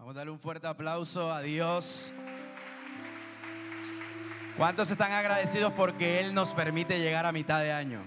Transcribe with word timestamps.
Vamos 0.00 0.16
a 0.16 0.20
darle 0.20 0.32
un 0.32 0.40
fuerte 0.40 0.66
aplauso 0.66 1.30
a 1.30 1.42
Dios. 1.42 2.10
¿Cuántos 4.56 4.90
están 4.90 5.12
agradecidos 5.12 5.74
porque 5.74 6.20
Él 6.20 6.32
nos 6.32 6.54
permite 6.54 6.98
llegar 6.98 7.26
a 7.26 7.32
mitad 7.32 7.60
de 7.60 7.70
año? 7.70 8.00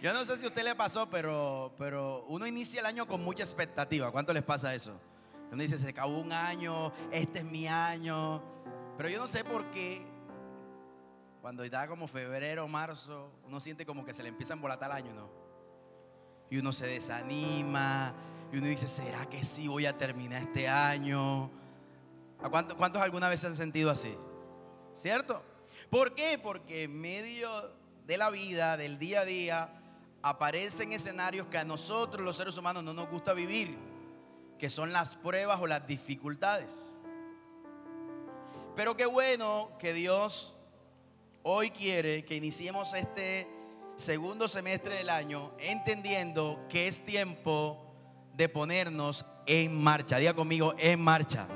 Yo 0.00 0.14
no 0.14 0.24
sé 0.24 0.36
si 0.36 0.44
a 0.44 0.48
usted 0.48 0.62
le 0.62 0.76
pasó, 0.76 1.10
pero, 1.10 1.74
pero 1.76 2.24
uno 2.28 2.46
inicia 2.46 2.78
el 2.78 2.86
año 2.86 3.04
con 3.08 3.24
mucha 3.24 3.42
expectativa. 3.42 4.12
¿Cuánto 4.12 4.32
les 4.32 4.44
pasa 4.44 4.76
eso? 4.76 4.96
Uno 5.50 5.60
dice, 5.60 5.76
se 5.76 5.88
acabó 5.88 6.20
un 6.20 6.32
año, 6.32 6.92
este 7.10 7.40
es 7.40 7.44
mi 7.44 7.66
año. 7.66 8.40
Pero 8.96 9.08
yo 9.08 9.18
no 9.18 9.26
sé 9.26 9.42
por 9.42 9.68
qué, 9.72 10.06
cuando 11.42 11.64
está 11.64 11.88
como 11.88 12.06
febrero, 12.06 12.68
marzo, 12.68 13.32
uno 13.44 13.58
siente 13.58 13.84
como 13.84 14.04
que 14.04 14.14
se 14.14 14.22
le 14.22 14.28
empieza 14.28 14.52
a 14.52 14.54
embolatar 14.54 14.92
el 14.92 14.96
año, 14.98 15.14
¿no? 15.14 15.28
Y 16.48 16.58
uno 16.58 16.72
se 16.72 16.86
desanima, 16.86 18.14
y 18.52 18.58
uno 18.58 18.66
dice, 18.66 18.86
¿será 18.86 19.26
que 19.26 19.44
sí 19.44 19.68
voy 19.68 19.86
a 19.86 19.96
terminar 19.96 20.42
este 20.42 20.68
año? 20.68 21.50
¿A 22.42 22.48
cuántos, 22.48 22.76
cuántos 22.76 23.02
alguna 23.02 23.28
vez 23.28 23.40
se 23.40 23.48
han 23.48 23.56
sentido 23.56 23.90
así? 23.90 24.14
¿Cierto? 24.94 25.42
¿Por 25.90 26.14
qué? 26.14 26.38
Porque 26.42 26.84
en 26.84 26.98
medio 26.98 27.48
de 28.06 28.16
la 28.16 28.30
vida, 28.30 28.76
del 28.76 28.98
día 28.98 29.20
a 29.20 29.24
día, 29.24 29.68
aparecen 30.22 30.92
escenarios 30.92 31.46
que 31.48 31.58
a 31.58 31.64
nosotros 31.64 32.24
los 32.24 32.36
seres 32.36 32.56
humanos 32.56 32.82
no 32.82 32.92
nos 32.94 33.08
gusta 33.08 33.32
vivir, 33.32 33.76
que 34.58 34.70
son 34.70 34.92
las 34.92 35.14
pruebas 35.14 35.60
o 35.60 35.66
las 35.66 35.86
dificultades. 35.86 36.84
Pero 38.74 38.96
qué 38.96 39.06
bueno 39.06 39.70
que 39.78 39.92
Dios 39.92 40.56
hoy 41.42 41.70
quiere 41.70 42.24
que 42.24 42.36
iniciemos 42.36 42.92
este 42.94 43.48
segundo 43.96 44.48
semestre 44.48 44.96
del 44.96 45.10
año 45.10 45.52
entendiendo 45.58 46.66
que 46.68 46.86
es 46.86 47.04
tiempo 47.04 47.85
de 48.36 48.48
ponernos 48.48 49.24
en 49.46 49.74
marcha. 49.82 50.18
Diga 50.18 50.34
conmigo, 50.34 50.74
en 50.78 51.00
marcha. 51.00 51.46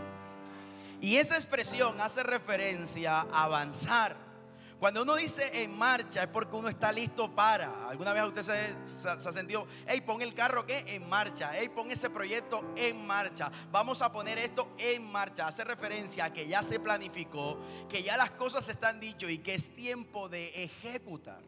Y 1.01 1.17
esa 1.17 1.37
expresión 1.37 2.01
hace 2.01 2.23
referencia 2.23 3.21
a 3.21 3.45
avanzar. 3.45 4.31
Cuando 4.79 5.03
uno 5.03 5.17
dice 5.17 5.63
en 5.63 5.77
marcha 5.77 6.23
es 6.23 6.29
porque 6.29 6.57
uno 6.57 6.71
está 6.71 6.91
listo 6.91 7.31
para. 7.35 7.89
¿Alguna 7.91 8.15
vez 8.15 8.25
usted 8.25 8.43
se, 8.87 9.09
ha 9.11 9.19
sentido, 9.19 9.67
hey, 9.87 10.01
pon 10.01 10.23
el 10.23 10.33
carro 10.33 10.65
que 10.65 10.79
en 10.95 11.07
marcha, 11.07 11.53
hey, 11.55 11.69
pon 11.69 11.91
ese 11.91 12.09
proyecto 12.09 12.73
en 12.77 13.07
marcha, 13.07 13.53
vamos 13.71 14.01
a 14.01 14.11
poner 14.11 14.39
esto 14.39 14.71
en 14.79 15.05
marcha? 15.05 15.49
Hace 15.49 15.65
referencia 15.65 16.25
a 16.25 16.33
que 16.33 16.47
ya 16.47 16.63
se 16.63 16.81
planificó, 16.81 17.61
que 17.91 18.03
ya 18.03 18.17
las 18.17 18.31
cosas 18.31 18.67
están 18.71 19.01
dichas 19.01 19.31
y 19.31 19.39
que 19.39 19.55
es 19.55 19.75
tiempo 19.75 20.31
de 20.31 20.49
ejecutar. 20.65 21.43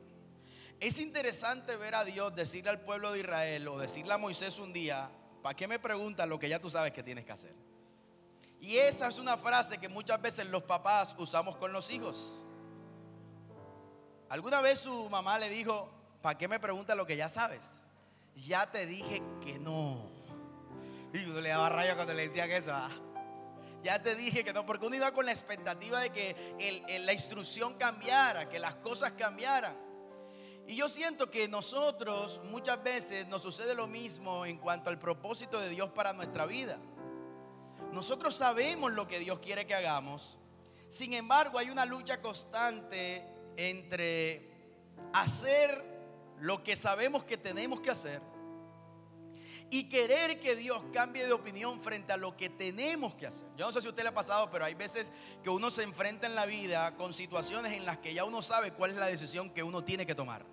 Es 0.79 0.99
interesante 0.99 1.77
ver 1.77 1.95
a 1.95 2.05
Dios 2.05 2.35
decirle 2.35 2.69
al 2.69 2.81
pueblo 2.81 3.13
de 3.13 3.21
Israel 3.21 3.67
o 3.69 3.79
decirle 3.79 4.13
a 4.13 4.19
Moisés 4.19 4.59
un 4.59 4.75
día, 4.75 5.11
¿para 5.43 5.55
qué 5.55 5.67
me 5.67 5.79
preguntas 5.79 6.29
lo 6.29 6.39
que 6.39 6.49
ya 6.49 6.61
tú 6.61 6.71
sabes 6.71 6.93
que 6.93 7.03
tienes 7.03 7.25
que 7.25 7.33
hacer? 7.33 7.55
Y 8.61 8.77
esa 8.77 9.09
es 9.09 9.19
una 9.19 9.37
frase 9.37 9.79
que 9.79 9.89
muchas 9.89 10.23
veces 10.23 10.47
los 10.47 10.63
papás 10.63 11.17
usamos 11.19 11.57
con 11.57 11.73
los 11.73 11.91
hijos. 11.91 12.33
¿Alguna 14.29 14.61
vez 14.61 14.79
su 14.79 15.11
mamá 15.11 15.39
le 15.39 15.51
dijo, 15.51 15.91
¿para 16.23 16.39
qué 16.39 16.47
me 16.47 16.61
preguntas 16.61 16.97
lo 16.97 17.05
que 17.05 17.17
ya 17.17 17.29
sabes? 17.29 17.83
Ya 18.37 18.71
te 18.71 18.87
dije 18.87 19.21
que 19.45 19.59
no. 19.59 20.11
Y 21.13 21.25
uno 21.25 21.41
le 21.41 21.51
daba 21.51 21.69
rayo 21.69 21.95
cuando 21.97 22.15
le 22.15 22.29
decían 22.29 22.51
eso. 22.51 22.73
¿ah? 22.73 22.91
Ya 23.83 24.01
te 24.01 24.15
dije 24.15 24.45
que 24.45 24.53
no, 24.53 24.65
porque 24.65 24.87
uno 24.87 24.95
iba 24.95 25.13
con 25.13 25.27
la 25.27 25.33
expectativa 25.33 26.01
de 26.01 26.11
que 26.11 27.01
la 27.05 27.13
instrucción 27.13 27.75
cambiara, 27.75 28.49
que 28.49 28.59
las 28.59 28.77
cosas 28.77 29.13
cambiaran. 29.13 29.77
Y 30.73 30.77
yo 30.77 30.89
siento 30.89 31.31
que 31.31 31.49
nosotros 31.49 32.41
muchas 32.45 32.83
veces 32.83 33.27
nos 33.29 33.43
sucede 33.43 33.75
lo 33.75 33.87
mismo 33.87 34.47
en 34.47 34.57
cuanto 34.57 34.89
al 34.89 34.99
propósito 34.99 35.61
de 35.61 35.69
Dios 35.69 35.91
para 35.91 36.15
nuestra 36.15 36.47
vida. 36.47 36.79
Nosotros 37.93 38.35
sabemos 38.35 38.91
lo 38.91 39.07
que 39.07 39.19
Dios 39.19 39.39
quiere 39.41 39.67
que 39.67 39.75
hagamos. 39.75 40.39
Sin 40.89 41.13
embargo, 41.13 41.59
hay 41.59 41.69
una 41.69 41.85
lucha 41.85 42.23
constante 42.23 43.23
entre 43.59 44.49
hacer 45.13 45.85
lo 46.39 46.65
que 46.65 46.75
sabemos 46.75 47.25
que 47.25 47.37
tenemos 47.37 47.81
que 47.81 47.91
hacer 47.91 48.23
y 49.73 49.89
querer 49.89 50.39
que 50.39 50.55
Dios 50.55 50.83
cambie 50.93 51.27
de 51.27 51.33
opinión 51.33 51.81
frente 51.81 52.13
a 52.13 52.19
lo 52.19 52.37
que 52.37 52.51
tenemos 52.51 53.15
que 53.15 53.27
hacer. 53.27 53.47
Yo 53.57 53.65
no 53.65 53.73
sé 53.73 53.81
si 53.81 53.87
a 53.87 53.91
usted 53.91 54.03
le 54.03 54.11
ha 54.11 54.15
pasado, 54.15 54.51
pero 54.51 54.67
hay 54.67 54.75
veces 54.75 55.11
que 55.43 55.49
uno 55.49 55.71
se 55.71 55.83
enfrenta 55.83 56.27
en 56.27 56.35
la 56.35 56.45
vida 56.45 56.95
con 56.97 57.15
situaciones 57.15 57.73
en 57.73 57.87
las 57.87 57.97
que 57.97 58.13
ya 58.13 58.25
uno 58.25 58.43
sabe 58.43 58.73
cuál 58.73 58.91
es 58.91 58.97
la 58.99 59.07
decisión 59.07 59.49
que 59.49 59.63
uno 59.63 59.83
tiene 59.83 60.05
que 60.05 60.15
tomar. 60.15 60.45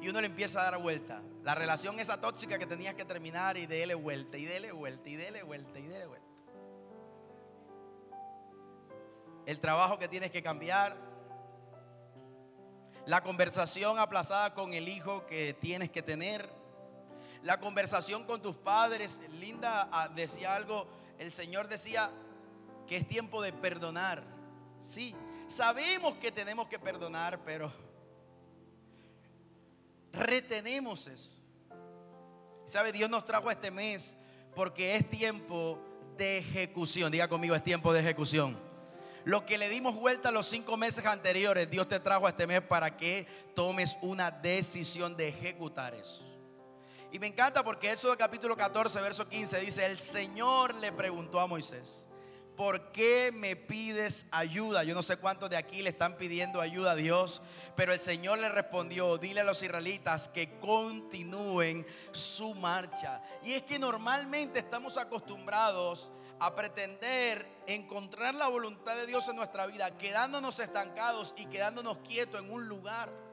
Y 0.00 0.08
uno 0.08 0.20
le 0.20 0.26
empieza 0.26 0.60
a 0.60 0.64
dar 0.64 0.82
vuelta. 0.82 1.22
La 1.44 1.54
relación 1.54 2.00
esa 2.00 2.20
tóxica 2.20 2.58
que 2.58 2.66
tenías 2.66 2.94
que 2.94 3.04
terminar 3.04 3.56
y 3.56 3.66
déle 3.66 3.94
vuelta, 3.94 4.36
y 4.36 4.44
déle 4.44 4.72
vuelta, 4.72 5.08
y 5.08 5.14
déle 5.14 5.44
vuelta, 5.44 5.78
y 5.78 5.86
déle 5.86 6.06
vuelta. 6.06 6.24
el 9.46 9.60
trabajo 9.60 9.98
que 9.98 10.08
tienes 10.08 10.30
que 10.30 10.42
cambiar, 10.42 10.96
la 13.06 13.22
conversación 13.22 13.98
aplazada 13.98 14.54
con 14.54 14.72
el 14.72 14.88
hijo 14.88 15.26
que 15.26 15.52
tienes 15.54 15.90
que 15.90 16.02
tener, 16.02 16.48
la 17.44 17.60
conversación 17.60 18.24
con 18.24 18.42
tus 18.42 18.56
padres. 18.56 19.20
Linda 19.38 19.88
ah, 19.92 20.08
decía 20.08 20.54
algo, 20.54 20.86
el 21.18 21.32
Señor 21.32 21.68
decía 21.68 22.10
que 22.88 22.96
es 22.96 23.06
tiempo 23.06 23.40
de 23.42 23.52
perdonar. 23.52 24.24
Sí, 24.80 25.14
sabemos 25.46 26.14
que 26.16 26.32
tenemos 26.32 26.66
que 26.68 26.78
perdonar, 26.78 27.38
pero 27.44 27.70
retenemos 30.12 31.06
eso. 31.06 31.40
¿Sabe? 32.66 32.92
Dios 32.92 33.10
nos 33.10 33.26
trajo 33.26 33.50
este 33.50 33.70
mes 33.70 34.16
porque 34.56 34.96
es 34.96 35.08
tiempo 35.08 35.78
de 36.16 36.38
ejecución. 36.38 37.12
Diga 37.12 37.28
conmigo, 37.28 37.54
es 37.54 37.62
tiempo 37.62 37.92
de 37.92 38.00
ejecución. 38.00 38.58
Lo 39.24 39.44
que 39.44 39.58
le 39.58 39.68
dimos 39.68 39.94
vuelta 39.94 40.30
los 40.30 40.46
cinco 40.46 40.76
meses 40.78 41.04
anteriores, 41.04 41.70
Dios 41.70 41.88
te 41.88 42.00
trajo 42.00 42.26
este 42.26 42.46
mes 42.46 42.62
para 42.62 42.96
que 42.96 43.26
tomes 43.54 43.98
una 44.00 44.30
decisión 44.30 45.14
de 45.16 45.28
ejecutar 45.28 45.94
eso. 45.94 46.33
Y 47.14 47.20
me 47.20 47.28
encanta 47.28 47.62
porque 47.62 47.92
eso 47.92 48.08
del 48.08 48.18
capítulo 48.18 48.56
14, 48.56 49.00
verso 49.00 49.28
15 49.28 49.60
dice, 49.60 49.86
el 49.86 50.00
Señor 50.00 50.74
le 50.74 50.90
preguntó 50.90 51.38
a 51.38 51.46
Moisés, 51.46 52.08
¿por 52.56 52.90
qué 52.90 53.30
me 53.32 53.54
pides 53.54 54.26
ayuda? 54.32 54.82
Yo 54.82 54.96
no 54.96 55.02
sé 55.04 55.16
cuántos 55.18 55.48
de 55.48 55.56
aquí 55.56 55.80
le 55.80 55.90
están 55.90 56.16
pidiendo 56.16 56.60
ayuda 56.60 56.90
a 56.90 56.96
Dios, 56.96 57.40
pero 57.76 57.92
el 57.92 58.00
Señor 58.00 58.40
le 58.40 58.48
respondió, 58.48 59.16
dile 59.16 59.42
a 59.42 59.44
los 59.44 59.62
israelitas 59.62 60.26
que 60.26 60.58
continúen 60.58 61.86
su 62.10 62.52
marcha. 62.56 63.22
Y 63.44 63.52
es 63.52 63.62
que 63.62 63.78
normalmente 63.78 64.58
estamos 64.58 64.98
acostumbrados 64.98 66.10
a 66.40 66.56
pretender 66.56 67.46
encontrar 67.68 68.34
la 68.34 68.48
voluntad 68.48 68.96
de 68.96 69.06
Dios 69.06 69.28
en 69.28 69.36
nuestra 69.36 69.66
vida, 69.66 69.96
quedándonos 69.98 70.58
estancados 70.58 71.32
y 71.36 71.46
quedándonos 71.46 71.98
quietos 71.98 72.40
en 72.40 72.50
un 72.50 72.66
lugar. 72.66 73.23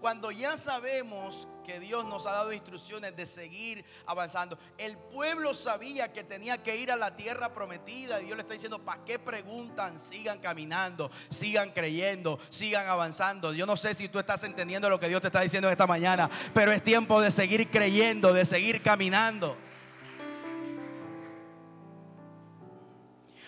Cuando 0.00 0.30
ya 0.30 0.56
sabemos 0.56 1.48
que 1.64 1.80
Dios 1.80 2.04
nos 2.04 2.26
ha 2.26 2.32
dado 2.32 2.52
instrucciones 2.52 3.16
de 3.16 3.26
seguir 3.26 3.84
avanzando, 4.04 4.58
el 4.78 4.96
pueblo 4.96 5.54
sabía 5.54 6.12
que 6.12 6.22
tenía 6.22 6.62
que 6.62 6.76
ir 6.76 6.92
a 6.92 6.96
la 6.96 7.16
tierra 7.16 7.52
prometida 7.52 8.20
y 8.20 8.26
Dios 8.26 8.36
le 8.36 8.42
está 8.42 8.52
diciendo, 8.52 8.78
¿para 8.78 9.04
qué 9.04 9.18
preguntan? 9.18 9.98
Sigan 9.98 10.38
caminando, 10.38 11.10
sigan 11.30 11.70
creyendo, 11.70 12.38
sigan 12.50 12.86
avanzando. 12.88 13.52
Yo 13.52 13.66
no 13.66 13.76
sé 13.76 13.94
si 13.94 14.08
tú 14.08 14.18
estás 14.18 14.44
entendiendo 14.44 14.88
lo 14.90 15.00
que 15.00 15.08
Dios 15.08 15.20
te 15.22 15.28
está 15.28 15.40
diciendo 15.40 15.70
esta 15.70 15.86
mañana, 15.86 16.30
pero 16.52 16.72
es 16.72 16.82
tiempo 16.82 17.20
de 17.20 17.30
seguir 17.30 17.70
creyendo, 17.70 18.32
de 18.32 18.44
seguir 18.44 18.82
caminando. 18.82 19.56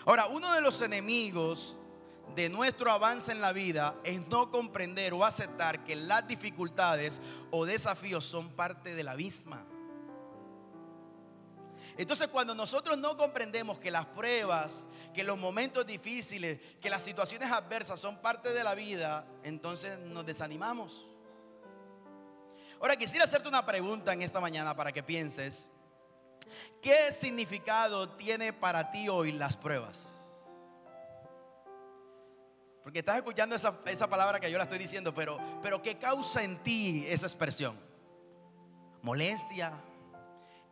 Ahora, 0.05 0.25
uno 0.25 0.51
de 0.53 0.61
los 0.61 0.81
enemigos 0.81 1.77
de 2.35 2.49
nuestro 2.49 2.91
avance 2.91 3.31
en 3.31 3.41
la 3.41 3.53
vida 3.53 3.95
es 4.03 4.25
no 4.27 4.51
comprender 4.51 5.13
o 5.13 5.25
aceptar 5.25 5.83
que 5.83 5.95
las 5.95 6.27
dificultades 6.27 7.21
o 7.51 7.65
desafíos 7.65 8.25
son 8.25 8.49
parte 8.49 8.95
de 8.95 9.03
la 9.03 9.15
misma. 9.15 9.65
Entonces 11.97 12.29
cuando 12.29 12.55
nosotros 12.55 12.97
no 12.97 13.17
comprendemos 13.17 13.77
que 13.77 13.91
las 13.91 14.05
pruebas, 14.05 14.85
que 15.13 15.23
los 15.23 15.37
momentos 15.37 15.85
difíciles, 15.85 16.59
que 16.81 16.89
las 16.89 17.03
situaciones 17.03 17.51
adversas 17.51 17.99
son 17.99 18.21
parte 18.21 18.53
de 18.53 18.63
la 18.63 18.73
vida, 18.73 19.25
entonces 19.43 19.99
nos 19.99 20.25
desanimamos. 20.25 21.07
Ahora 22.79 22.95
quisiera 22.95 23.25
hacerte 23.25 23.49
una 23.49 23.65
pregunta 23.65 24.13
en 24.13 24.21
esta 24.21 24.39
mañana 24.39 24.73
para 24.75 24.93
que 24.93 25.03
pienses. 25.03 25.69
¿Qué 26.81 27.11
significado 27.11 28.07
tiene 28.11 28.53
para 28.53 28.91
ti 28.91 29.09
hoy 29.09 29.33
las 29.33 29.57
pruebas? 29.57 30.18
Porque 32.83 32.99
estás 32.99 33.17
escuchando 33.17 33.55
esa, 33.55 34.09
palabra 34.09 34.39
que 34.39 34.49
yo 34.49 34.57
la 34.57 34.63
estoy 34.63 34.79
diciendo, 34.79 35.13
pero, 35.13 35.37
pero 35.61 35.81
¿qué 35.81 35.97
causa 35.97 36.43
en 36.43 36.57
ti 36.63 37.05
esa 37.07 37.27
expresión? 37.27 37.77
Molestia, 39.01 39.73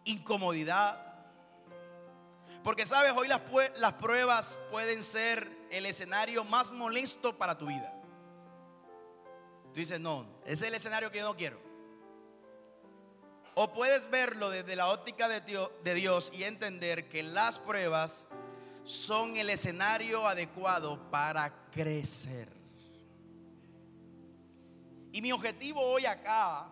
incomodidad. 0.06 1.04
Porque 2.64 2.86
sabes, 2.86 3.14
hoy 3.16 3.28
las, 3.28 3.42
las 3.78 3.94
pruebas 3.94 4.58
pueden 4.72 5.04
ser 5.04 5.50
el 5.70 5.86
escenario 5.86 6.44
más 6.44 6.72
molesto 6.72 7.38
para 7.38 7.58
tu 7.58 7.68
vida. 7.68 7.94
Tú 9.74 9.80
dices, 9.80 10.00
no, 10.00 10.26
ese 10.46 10.54
es 10.54 10.62
el 10.64 10.76
escenario 10.76 11.12
que 11.12 11.20
yo 11.20 11.26
no 11.26 11.36
quiero. 11.36 11.60
O 13.54 13.74
puedes 13.74 14.10
verlo 14.10 14.50
desde 14.50 14.76
la 14.76 14.90
óptica 14.90 15.28
de 15.28 15.94
Dios 15.94 16.32
y 16.34 16.44
entender 16.44 17.10
que 17.10 17.24
las 17.24 17.60
pruebas 17.60 18.24
son 18.88 19.36
el 19.36 19.50
escenario 19.50 20.26
adecuado 20.26 21.12
para 21.12 21.54
crecer. 21.72 22.48
Y 25.12 25.22
mi 25.22 25.34
objetivo 25.34 25.82
hoy 25.82 26.06
acá 26.06 26.70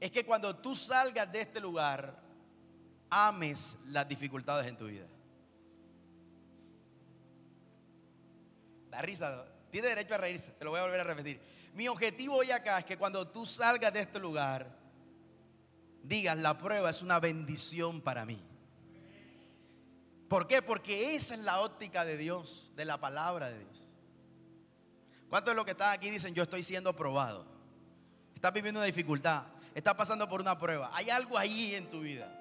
es 0.00 0.10
que 0.10 0.24
cuando 0.24 0.56
tú 0.56 0.74
salgas 0.74 1.30
de 1.30 1.42
este 1.42 1.60
lugar, 1.60 2.18
ames 3.10 3.78
las 3.88 4.08
dificultades 4.08 4.66
en 4.66 4.76
tu 4.78 4.86
vida. 4.86 5.06
La 8.90 9.02
risa, 9.02 9.44
tiene 9.70 9.88
derecho 9.88 10.14
a 10.14 10.18
reírse, 10.18 10.54
se 10.56 10.64
lo 10.64 10.70
voy 10.70 10.80
a 10.80 10.84
volver 10.84 11.00
a 11.00 11.04
repetir. 11.04 11.38
Mi 11.74 11.88
objetivo 11.88 12.36
hoy 12.36 12.50
acá 12.50 12.78
es 12.78 12.86
que 12.86 12.96
cuando 12.96 13.28
tú 13.28 13.44
salgas 13.44 13.92
de 13.92 14.00
este 14.00 14.18
lugar, 14.18 14.66
digas, 16.02 16.38
la 16.38 16.56
prueba 16.56 16.88
es 16.88 17.02
una 17.02 17.20
bendición 17.20 18.00
para 18.00 18.24
mí. 18.24 18.42
¿Por 20.32 20.46
qué? 20.46 20.62
Porque 20.62 21.14
esa 21.14 21.34
es 21.34 21.40
la 21.40 21.60
óptica 21.60 22.06
de 22.06 22.16
Dios, 22.16 22.72
de 22.74 22.86
la 22.86 22.96
palabra 22.96 23.50
de 23.50 23.58
Dios. 23.58 23.86
¿Cuántos 25.28 25.52
de 25.52 25.56
los 25.56 25.66
que 25.66 25.72
están 25.72 25.92
aquí 25.92 26.08
dicen, 26.08 26.32
yo 26.32 26.44
estoy 26.44 26.62
siendo 26.62 26.96
probado? 26.96 27.44
Estás 28.34 28.50
viviendo 28.50 28.80
una 28.80 28.86
dificultad, 28.86 29.42
estás 29.74 29.94
pasando 29.94 30.26
por 30.30 30.40
una 30.40 30.58
prueba, 30.58 30.90
hay 30.94 31.10
algo 31.10 31.36
ahí 31.36 31.74
en 31.74 31.90
tu 31.90 32.00
vida. 32.00 32.34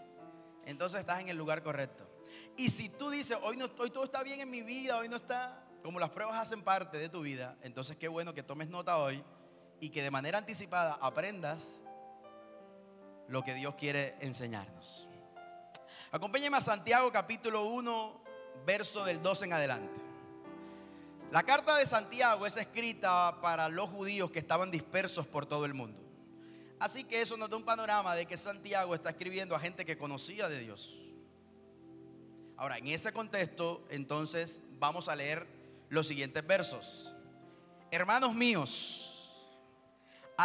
Entonces 0.66 1.02
estás 1.02 1.20
en 1.20 1.28
el 1.28 1.36
lugar 1.36 1.64
correcto. 1.64 2.08
Y 2.56 2.70
si 2.70 2.88
tú 2.88 3.10
dices, 3.10 3.38
hoy, 3.42 3.58
no, 3.58 3.66
hoy 3.78 3.90
todo 3.90 4.06
está 4.06 4.24
bien 4.24 4.40
en 4.40 4.50
mi 4.50 4.62
vida, 4.62 4.96
hoy 4.96 5.10
no 5.10 5.18
está, 5.18 5.62
como 5.84 6.00
las 6.00 6.12
pruebas 6.12 6.38
hacen 6.38 6.64
parte 6.64 6.98
de 6.98 7.10
tu 7.10 7.20
vida, 7.20 7.58
entonces 7.62 7.98
qué 7.98 8.08
bueno 8.08 8.34
que 8.34 8.42
tomes 8.42 8.70
nota 8.70 9.00
hoy 9.00 9.22
y 9.82 9.90
que 9.90 10.02
de 10.02 10.12
manera 10.12 10.38
anticipada 10.38 10.94
aprendas 11.02 11.68
lo 13.28 13.44
que 13.44 13.54
Dios 13.54 13.76
quiere 13.76 14.16
enseñarnos. 14.22 15.10
Acompáñeme 16.14 16.58
a 16.58 16.62
Santiago 16.62 17.10
capítulo 17.10 17.64
1, 17.64 18.22
verso 18.66 19.06
del 19.06 19.22
2 19.22 19.44
en 19.44 19.54
adelante. 19.54 20.02
La 21.32 21.44
carta 21.44 21.78
de 21.78 21.86
Santiago 21.86 22.46
es 22.46 22.58
escrita 22.58 23.40
para 23.42 23.70
los 23.70 23.90
judíos 23.90 24.30
que 24.30 24.40
estaban 24.40 24.70
dispersos 24.70 25.26
por 25.26 25.46
todo 25.46 25.64
el 25.64 25.74
mundo. 25.74 26.02
Así 26.80 27.06
que 27.06 27.22
eso 27.22 27.38
nos 27.38 27.50
da 27.50 27.56
un 27.56 27.64
panorama 27.64 28.14
de 28.14 28.26
que 28.26 28.36
Santiago 28.36 28.94
está 28.94 29.12
escribiendo 29.12 29.56
a 29.56 29.60
gente 29.62 29.86
que 29.86 29.98
conocía 29.98 30.50
de 30.50 30.60
Dios. 30.60 31.02
Ahora, 32.58 32.78
en 32.78 32.88
ese 32.88 33.14
contexto, 33.14 33.86
entonces 33.90 34.62
vamos 34.80 35.08
a 35.08 35.16
leer 35.16 35.48
los 35.88 36.08
siguientes 36.08 36.46
versos. 36.46 37.16
Hermanos 37.90 38.34
míos, 38.34 39.11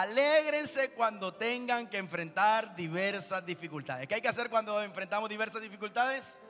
alégrense 0.00 0.90
cuando 0.90 1.32
tengan 1.32 1.88
que 1.88 1.98
enfrentar 1.98 2.74
diversas 2.76 3.44
dificultades. 3.44 4.06
¿Qué 4.06 4.16
hay 4.16 4.20
que 4.20 4.28
hacer 4.28 4.50
cuando 4.50 4.82
enfrentamos 4.82 5.28
diversas 5.28 5.62
dificultades? 5.62 6.40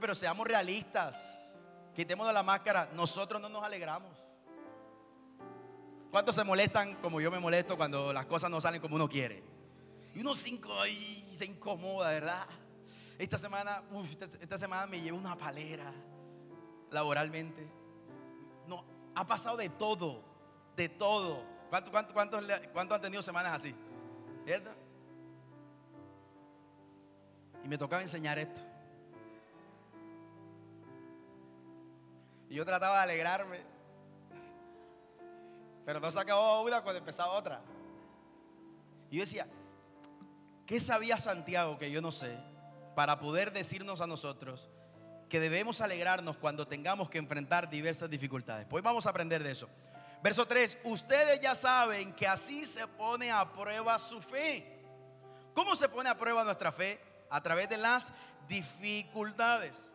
pero 0.00 0.14
seamos 0.14 0.46
realistas. 0.46 1.22
Quitemos 1.94 2.26
de 2.26 2.32
la 2.32 2.42
máscara, 2.42 2.88
nosotros 2.94 3.40
no 3.42 3.50
nos 3.50 3.62
alegramos. 3.62 4.10
¿Cuántos 6.10 6.34
se 6.34 6.44
molestan 6.44 6.94
como 6.96 7.20
yo 7.20 7.30
me 7.30 7.38
molesto 7.38 7.76
cuando 7.76 8.12
las 8.12 8.24
cosas 8.26 8.50
no 8.50 8.60
salen 8.60 8.80
como 8.80 8.96
uno 8.96 9.08
quiere? 9.08 9.42
Y 10.14 10.20
uno 10.20 10.34
cinco 10.34 10.70
se 11.34 11.44
incomoda, 11.44 12.10
¿verdad? 12.10 12.46
Esta 13.18 13.36
semana, 13.36 13.82
esta, 14.40 14.58
semana 14.58 14.86
me 14.86 15.00
llevo 15.00 15.18
una 15.18 15.36
palera 15.36 15.92
laboralmente. 16.90 17.70
No, 18.66 18.84
ha 19.14 19.26
pasado 19.26 19.58
de 19.58 19.68
todo, 19.68 20.24
de 20.74 20.88
todo. 20.88 21.51
¿Cuántos 21.72 21.90
cuánto, 21.90 22.38
cuánto 22.74 22.94
han 22.94 23.00
tenido 23.00 23.22
semanas 23.22 23.54
así? 23.54 23.74
¿Cierto? 24.44 24.70
Y 27.64 27.68
me 27.68 27.78
tocaba 27.78 28.02
enseñar 28.02 28.38
esto. 28.38 28.60
Y 32.50 32.56
yo 32.56 32.66
trataba 32.66 32.98
de 32.98 33.02
alegrarme. 33.04 33.62
Pero 35.86 35.98
no 35.98 36.10
se 36.10 36.20
acabó 36.20 36.60
una 36.60 36.82
cuando 36.82 36.98
empezaba 36.98 37.32
otra. 37.32 37.62
Y 39.10 39.16
yo 39.16 39.22
decía, 39.22 39.46
¿qué 40.66 40.78
sabía 40.78 41.16
Santiago 41.16 41.78
que 41.78 41.90
yo 41.90 42.02
no 42.02 42.12
sé 42.12 42.36
para 42.94 43.18
poder 43.18 43.50
decirnos 43.50 44.02
a 44.02 44.06
nosotros 44.06 44.68
que 45.30 45.40
debemos 45.40 45.80
alegrarnos 45.80 46.36
cuando 46.36 46.68
tengamos 46.68 47.08
que 47.08 47.16
enfrentar 47.16 47.70
diversas 47.70 48.10
dificultades? 48.10 48.66
Pues 48.68 48.84
vamos 48.84 49.06
a 49.06 49.08
aprender 49.08 49.42
de 49.42 49.52
eso. 49.52 49.70
Verso 50.22 50.46
3, 50.46 50.78
ustedes 50.84 51.40
ya 51.40 51.54
saben 51.54 52.12
que 52.12 52.28
así 52.28 52.64
se 52.64 52.86
pone 52.86 53.32
a 53.32 53.52
prueba 53.52 53.98
su 53.98 54.22
fe. 54.22 54.80
¿Cómo 55.52 55.74
se 55.74 55.88
pone 55.88 56.08
a 56.08 56.16
prueba 56.16 56.44
nuestra 56.44 56.70
fe? 56.70 57.00
A 57.28 57.42
través 57.42 57.68
de 57.68 57.76
las 57.76 58.12
dificultades. 58.46 59.92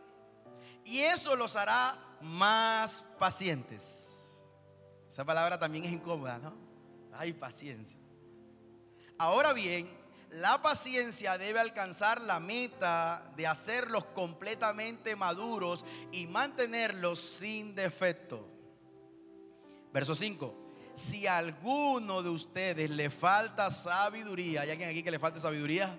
Y 0.84 1.00
eso 1.00 1.34
los 1.34 1.56
hará 1.56 1.98
más 2.20 3.02
pacientes. 3.18 4.08
Esa 5.10 5.24
palabra 5.24 5.58
también 5.58 5.84
es 5.84 5.92
incómoda, 5.92 6.38
¿no? 6.38 6.54
Hay 7.14 7.32
paciencia. 7.32 7.98
Ahora 9.16 9.54
bien, 9.54 9.90
la 10.30 10.60
paciencia 10.60 11.38
debe 11.38 11.58
alcanzar 11.58 12.20
la 12.20 12.38
meta 12.38 13.32
de 13.34 13.46
hacerlos 13.46 14.04
completamente 14.14 15.16
maduros 15.16 15.86
y 16.12 16.26
mantenerlos 16.26 17.18
sin 17.18 17.74
defecto. 17.74 18.57
Verso 19.98 20.14
5. 20.14 20.54
Si 20.94 21.26
a 21.26 21.38
alguno 21.38 22.22
de 22.22 22.30
ustedes 22.30 22.88
le 22.88 23.10
falta 23.10 23.68
sabiduría, 23.70 24.60
¿hay 24.60 24.70
alguien 24.70 24.88
aquí 24.88 25.02
que 25.02 25.10
le 25.10 25.18
falta 25.18 25.40
sabiduría? 25.40 25.98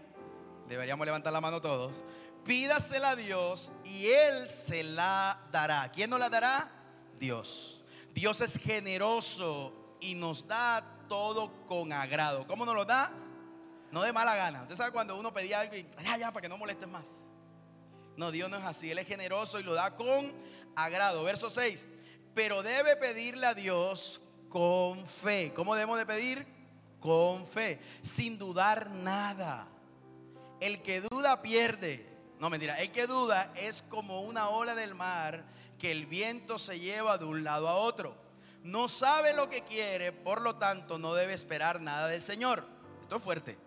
Deberíamos 0.70 1.06
levantar 1.06 1.34
la 1.34 1.42
mano 1.42 1.60
todos 1.60 2.06
pídasela 2.46 3.10
a 3.10 3.16
Dios 3.16 3.72
y 3.84 4.08
Él 4.08 4.50
se 4.50 4.84
la 4.84 5.40
dará. 5.52 5.92
¿Quién 5.92 6.10
nos 6.10 6.20
la 6.20 6.30
dará? 6.30 6.72
Dios. 7.20 7.84
Dios 8.14 8.42
es 8.42 8.58
generoso 8.58 9.98
y 10.00 10.16
nos 10.16 10.48
da 10.48 10.84
todo 11.08 11.66
con 11.66 11.92
agrado. 11.94 12.48
¿Cómo 12.48 12.66
nos 12.66 12.76
lo 12.76 12.86
da? 12.86 13.12
No 13.92 14.02
de 14.02 14.14
mala 14.14 14.36
gana. 14.36 14.62
Usted 14.62 14.76
sabe 14.76 14.92
cuando 14.92 15.18
uno 15.18 15.34
pedía 15.34 15.60
algo 15.60 15.76
y 15.76 15.86
ya, 16.04 16.18
ya, 16.18 16.32
para 16.32 16.42
que 16.42 16.50
no 16.50 16.58
molestes 16.58 16.88
más. 16.88 17.08
No, 18.16 18.32
Dios 18.32 18.50
no 18.50 18.58
es 18.58 18.64
así. 18.64 18.90
Él 18.92 18.98
es 18.98 19.08
generoso 19.08 19.60
y 19.60 19.64
lo 19.64 19.74
da 19.74 19.96
con 19.96 20.34
agrado. 20.76 21.24
Verso 21.24 21.50
6. 21.50 21.88
Pero 22.34 22.64
debe 22.64 22.96
pedirle 22.96 23.48
a 23.48 23.54
Dios 23.54 24.22
con 24.50 25.06
fe. 25.06 25.54
¿Cómo 25.56 25.76
debemos 25.76 25.98
de 25.98 26.06
pedir? 26.06 26.46
Con 27.00 27.48
fe. 27.48 27.80
Sin 28.02 28.38
dudar 28.38 28.90
nada. 28.90 29.68
El 30.60 30.82
que 30.82 31.02
duda 31.02 31.42
pierde. 31.42 32.08
No, 32.40 32.50
mentira. 32.50 32.80
El 32.80 32.92
que 32.92 33.08
duda 33.08 33.52
es 33.56 33.82
como 33.84 34.22
una 34.22 34.50
ola 34.50 34.76
del 34.76 34.96
mar 34.96 35.46
que 35.78 35.92
el 35.92 36.06
viento 36.06 36.60
se 36.60 36.80
lleva 36.80 37.18
de 37.18 37.26
un 37.26 37.44
lado 37.44 37.68
a 37.70 37.76
otro. 37.76 38.16
No 38.64 38.90
sabe 38.90 39.34
lo 39.34 39.48
que 39.50 39.64
quiere, 39.64 40.12
por 40.12 40.42
lo 40.42 40.58
tanto 40.58 41.00
no 41.00 41.14
debe 41.14 41.34
esperar 41.34 41.82
nada 41.82 42.10
del 42.10 42.22
Señor. 42.22 42.68
Esto 43.02 43.16
es 43.16 43.24
fuerte. 43.24 43.58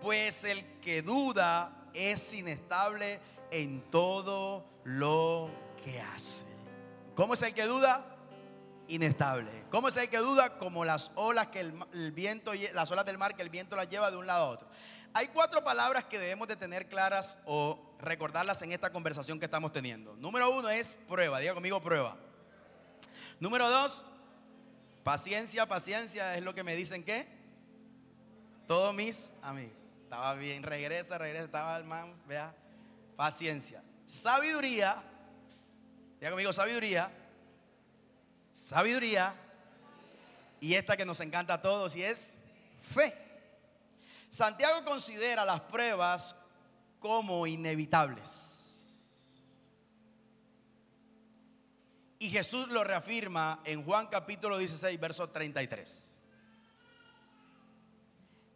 Pues 0.00 0.44
el 0.44 0.80
que 0.80 1.02
duda 1.02 1.90
es 1.92 2.32
inestable 2.32 3.20
en 3.50 3.82
todo 3.90 4.64
lo 4.84 5.50
que 5.84 6.00
hace. 6.00 6.47
¿Cómo 7.18 7.34
es 7.34 7.42
el 7.42 7.52
que 7.52 7.64
duda? 7.64 8.04
Inestable. 8.86 9.64
¿Cómo 9.70 9.88
es 9.88 9.96
el 9.96 10.08
que 10.08 10.18
duda? 10.18 10.56
Como 10.56 10.84
las 10.84 11.10
olas 11.16 11.48
que 11.48 11.58
el, 11.58 12.12
viento, 12.12 12.52
las 12.74 12.92
olas 12.92 13.04
del 13.06 13.18
mar 13.18 13.34
que 13.34 13.42
el 13.42 13.50
viento 13.50 13.74
las 13.74 13.88
lleva 13.88 14.08
de 14.12 14.16
un 14.16 14.28
lado 14.28 14.44
a 14.44 14.48
otro. 14.50 14.68
Hay 15.12 15.26
cuatro 15.26 15.64
palabras 15.64 16.04
que 16.04 16.20
debemos 16.20 16.46
de 16.46 16.54
tener 16.54 16.88
claras 16.88 17.36
o 17.44 17.96
recordarlas 17.98 18.62
en 18.62 18.70
esta 18.70 18.92
conversación 18.92 19.40
que 19.40 19.46
estamos 19.46 19.72
teniendo. 19.72 20.14
Número 20.14 20.48
uno 20.48 20.70
es 20.70 20.96
prueba, 21.08 21.40
diga 21.40 21.54
conmigo 21.54 21.82
prueba. 21.82 22.16
Número 23.40 23.68
dos, 23.68 24.04
paciencia, 25.02 25.66
paciencia 25.66 26.36
es 26.36 26.44
lo 26.44 26.54
que 26.54 26.62
me 26.62 26.76
dicen 26.76 27.02
que 27.02 27.26
todos 28.68 28.94
mis 28.94 29.34
amigos. 29.42 29.74
Estaba 30.04 30.34
bien, 30.34 30.62
regresa, 30.62 31.18
regresa, 31.18 31.46
estaba 31.46 31.76
el 31.78 31.84
man, 31.84 32.14
vea, 32.28 32.54
paciencia. 33.16 33.82
Sabiduría, 34.06 35.02
diga 36.18 36.30
conmigo 36.30 36.52
sabiduría, 36.52 37.10
sabiduría, 38.52 39.34
y 40.60 40.74
esta 40.74 40.96
que 40.96 41.04
nos 41.04 41.20
encanta 41.20 41.54
a 41.54 41.62
todos 41.62 41.94
y 41.94 42.02
es 42.02 42.36
fe. 42.92 43.14
Santiago 44.30 44.84
considera 44.84 45.44
las 45.44 45.60
pruebas 45.60 46.34
como 46.98 47.46
inevitables. 47.46 48.56
Y 52.18 52.30
Jesús 52.30 52.68
lo 52.68 52.82
reafirma 52.82 53.60
en 53.64 53.84
Juan 53.84 54.08
capítulo 54.08 54.58
16, 54.58 54.98
verso 54.98 55.30
33. 55.30 56.02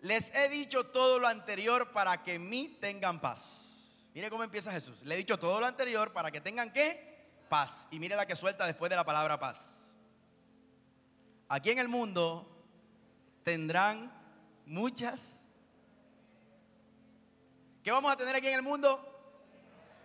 Les 0.01 0.35
he 0.35 0.49
dicho 0.49 0.87
todo 0.87 1.21
lo 1.21 1.29
anterior 1.29 1.93
para 1.93 2.25
que 2.25 2.35
en 2.35 2.49
mí 2.49 2.77
tengan 2.81 3.21
paz. 3.21 3.63
Mire 4.15 4.29
cómo 4.31 4.43
empieza 4.43 4.73
Jesús. 4.73 5.03
Le 5.05 5.15
he 5.15 5.19
dicho 5.19 5.39
todo 5.39 5.61
lo 5.61 5.67
anterior 5.67 6.13
para 6.13 6.33
que 6.33 6.41
tengan 6.41 6.73
qué? 6.73 7.12
Paz. 7.53 7.87
Y 7.91 7.99
mire 7.99 8.17
la 8.17 8.25
que 8.25 8.35
suelta 8.35 8.67
después 8.67 8.89
de 8.89 8.97
la 8.97 9.05
palabra 9.05 9.39
paz. 9.39 9.71
Aquí 11.51 11.69
en 11.69 11.81
el 11.81 11.89
mundo 11.89 12.49
tendrán 13.45 14.11
muchas 14.65 15.43
¿Qué 17.83 17.91
vamos 17.91 18.11
a 18.11 18.17
tener 18.17 18.35
aquí 18.37 18.47
en 18.47 18.55
el 18.55 18.63
mundo? 18.63 19.05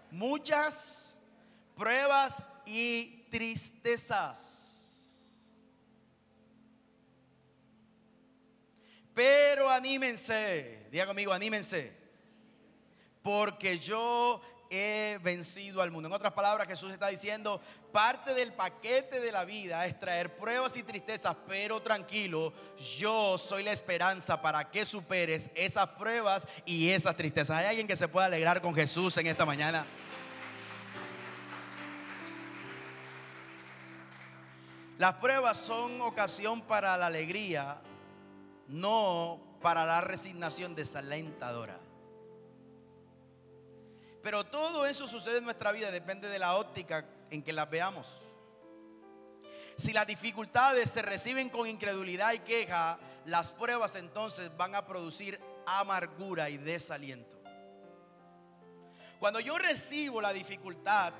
Muchas 0.09 1.15
pruebas 1.75 2.43
y 2.65 3.27
tristezas. 3.29 4.81
Pero 9.13 9.69
anímense, 9.69 10.87
diga 10.91 11.05
conmigo, 11.05 11.31
anímense, 11.31 11.95
porque 13.21 13.77
yo 13.77 14.41
he 14.69 15.19
vencido 15.21 15.81
al 15.81 15.91
mundo. 15.91 16.07
En 16.07 16.13
otras 16.13 16.33
palabras, 16.33 16.67
Jesús 16.67 16.91
está 16.91 17.07
diciendo, 17.07 17.61
parte 17.91 18.33
del 18.33 18.53
paquete 18.53 19.19
de 19.19 19.31
la 19.31 19.45
vida 19.45 19.85
es 19.85 19.99
traer 19.99 20.35
pruebas 20.37 20.77
y 20.77 20.83
tristezas, 20.83 21.35
pero 21.47 21.81
tranquilo, 21.81 22.53
yo 22.97 23.37
soy 23.37 23.63
la 23.63 23.71
esperanza 23.71 24.41
para 24.41 24.69
que 24.69 24.85
superes 24.85 25.49
esas 25.55 25.87
pruebas 25.89 26.47
y 26.65 26.89
esas 26.89 27.15
tristezas. 27.15 27.57
¿Hay 27.57 27.65
alguien 27.67 27.87
que 27.87 27.95
se 27.95 28.07
pueda 28.07 28.25
alegrar 28.27 28.61
con 28.61 28.73
Jesús 28.73 29.17
en 29.17 29.27
esta 29.27 29.45
mañana? 29.45 29.85
Las 34.97 35.13
pruebas 35.15 35.57
son 35.57 36.01
ocasión 36.01 36.61
para 36.61 36.97
la 36.97 37.05
alegría, 37.05 37.77
no 38.67 39.39
para 39.61 39.85
la 39.85 40.01
resignación 40.01 40.73
desalentadora. 40.73 41.86
Pero 44.21 44.45
todo 44.45 44.85
eso 44.85 45.07
sucede 45.07 45.37
en 45.37 45.45
nuestra 45.45 45.71
vida, 45.71 45.91
depende 45.91 46.27
de 46.27 46.39
la 46.39 46.55
óptica 46.55 47.05
en 47.29 47.43
que 47.43 47.53
las 47.53 47.69
veamos. 47.69 48.23
Si 49.77 49.93
las 49.93 50.07
dificultades 50.07 50.89
se 50.89 51.03
reciben 51.03 51.49
con 51.49 51.67
incredulidad 51.67 52.33
y 52.33 52.39
queja, 52.39 52.97
las 53.25 53.51
pruebas 53.51 53.95
entonces 53.95 54.55
van 54.57 54.73
a 54.73 54.85
producir 54.85 55.39
amargura 55.67 56.49
y 56.49 56.57
desaliento. 56.57 57.37
Cuando 59.19 59.39
yo 59.39 59.57
recibo 59.57 60.19
la 60.21 60.33
dificultad, 60.33 61.13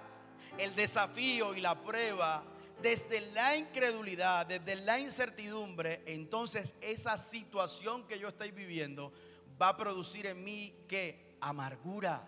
el 0.58 0.76
desafío 0.76 1.56
y 1.56 1.62
la 1.62 1.80
prueba 1.82 2.44
desde 2.82 3.22
la 3.32 3.56
incredulidad, 3.56 4.46
desde 4.46 4.76
la 4.76 5.00
incertidumbre, 5.00 6.04
entonces 6.06 6.76
esa 6.82 7.18
situación 7.18 8.08
que 8.08 8.20
yo 8.20 8.30
estoy 8.30 8.52
viviendo 8.52 9.14
va 9.60 9.70
a 9.70 9.78
producir 9.78 10.28
en 10.28 10.44
mí 10.44 10.86
que 10.88 11.38
amargura 11.42 12.28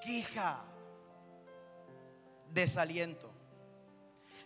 queja, 0.00 0.62
desaliento. 2.52 3.30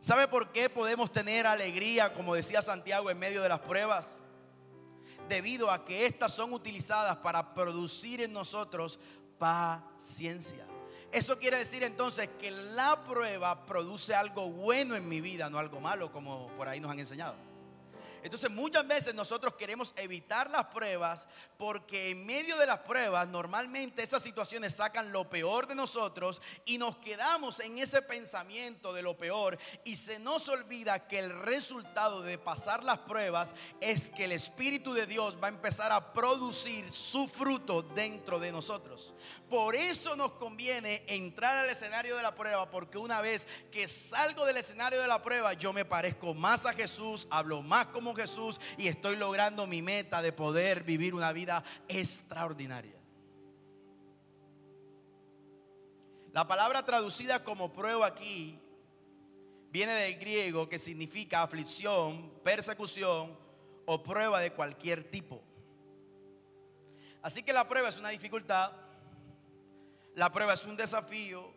¿Sabe 0.00 0.28
por 0.28 0.52
qué 0.52 0.68
podemos 0.68 1.10
tener 1.10 1.46
alegría, 1.46 2.12
como 2.12 2.34
decía 2.34 2.60
Santiago, 2.60 3.10
en 3.10 3.18
medio 3.18 3.42
de 3.42 3.48
las 3.48 3.60
pruebas? 3.60 4.16
Debido 5.28 5.70
a 5.70 5.86
que 5.86 6.04
estas 6.04 6.32
son 6.32 6.52
utilizadas 6.52 7.16
para 7.16 7.54
producir 7.54 8.20
en 8.20 8.32
nosotros 8.32 9.00
paciencia. 9.38 10.66
Eso 11.10 11.38
quiere 11.38 11.58
decir 11.58 11.82
entonces 11.84 12.28
que 12.38 12.50
la 12.50 13.04
prueba 13.04 13.64
produce 13.64 14.14
algo 14.14 14.50
bueno 14.50 14.96
en 14.96 15.08
mi 15.08 15.20
vida, 15.20 15.48
no 15.48 15.58
algo 15.58 15.80
malo, 15.80 16.12
como 16.12 16.48
por 16.56 16.68
ahí 16.68 16.80
nos 16.80 16.90
han 16.90 16.98
enseñado. 16.98 17.53
Entonces 18.24 18.50
muchas 18.50 18.88
veces 18.88 19.14
nosotros 19.14 19.52
queremos 19.54 19.92
evitar 19.98 20.50
las 20.50 20.64
pruebas 20.68 21.28
porque 21.58 22.08
en 22.08 22.24
medio 22.24 22.56
de 22.56 22.66
las 22.66 22.78
pruebas 22.78 23.28
normalmente 23.28 24.02
esas 24.02 24.22
situaciones 24.22 24.74
sacan 24.74 25.12
lo 25.12 25.28
peor 25.28 25.66
de 25.66 25.74
nosotros 25.74 26.40
y 26.64 26.78
nos 26.78 26.96
quedamos 26.96 27.60
en 27.60 27.76
ese 27.76 28.00
pensamiento 28.00 28.94
de 28.94 29.02
lo 29.02 29.14
peor 29.18 29.58
y 29.84 29.96
se 29.96 30.18
nos 30.18 30.48
olvida 30.48 31.06
que 31.06 31.18
el 31.18 31.38
resultado 31.38 32.22
de 32.22 32.38
pasar 32.38 32.82
las 32.82 33.00
pruebas 33.00 33.54
es 33.82 34.08
que 34.08 34.24
el 34.24 34.32
Espíritu 34.32 34.94
de 34.94 35.06
Dios 35.06 35.36
va 35.36 35.48
a 35.48 35.50
empezar 35.50 35.92
a 35.92 36.14
producir 36.14 36.90
su 36.90 37.28
fruto 37.28 37.82
dentro 37.82 38.38
de 38.38 38.52
nosotros. 38.52 39.12
Por 39.54 39.76
eso 39.76 40.16
nos 40.16 40.32
conviene 40.32 41.04
entrar 41.06 41.58
al 41.58 41.70
escenario 41.70 42.16
de 42.16 42.24
la 42.24 42.34
prueba 42.34 42.68
porque 42.68 42.98
una 42.98 43.20
vez 43.20 43.46
que 43.70 43.86
salgo 43.86 44.44
del 44.44 44.56
escenario 44.56 45.00
de 45.00 45.06
la 45.06 45.22
prueba 45.22 45.52
yo 45.52 45.72
me 45.72 45.84
parezco 45.84 46.34
más 46.34 46.66
a 46.66 46.72
Jesús, 46.72 47.28
hablo 47.30 47.62
más 47.62 47.86
como 47.86 48.16
Jesús 48.16 48.60
y 48.76 48.88
estoy 48.88 49.14
logrando 49.14 49.68
mi 49.68 49.80
meta 49.80 50.22
de 50.22 50.32
poder 50.32 50.82
vivir 50.82 51.14
una 51.14 51.30
vida 51.30 51.62
extraordinaria. 51.86 52.96
La 56.32 56.48
palabra 56.48 56.84
traducida 56.84 57.44
como 57.44 57.72
prueba 57.72 58.08
aquí 58.08 58.58
viene 59.70 59.94
del 59.94 60.18
griego 60.18 60.68
que 60.68 60.80
significa 60.80 61.44
aflicción, 61.44 62.40
persecución 62.42 63.38
o 63.86 64.02
prueba 64.02 64.40
de 64.40 64.50
cualquier 64.50 65.08
tipo. 65.12 65.44
Así 67.22 67.44
que 67.44 67.52
la 67.52 67.68
prueba 67.68 67.88
es 67.88 67.98
una 67.98 68.08
dificultad, 68.08 68.83
la 70.14 70.30
prueba 70.30 70.54
es 70.54 70.64
un 70.64 70.76
desafío, 70.76 71.52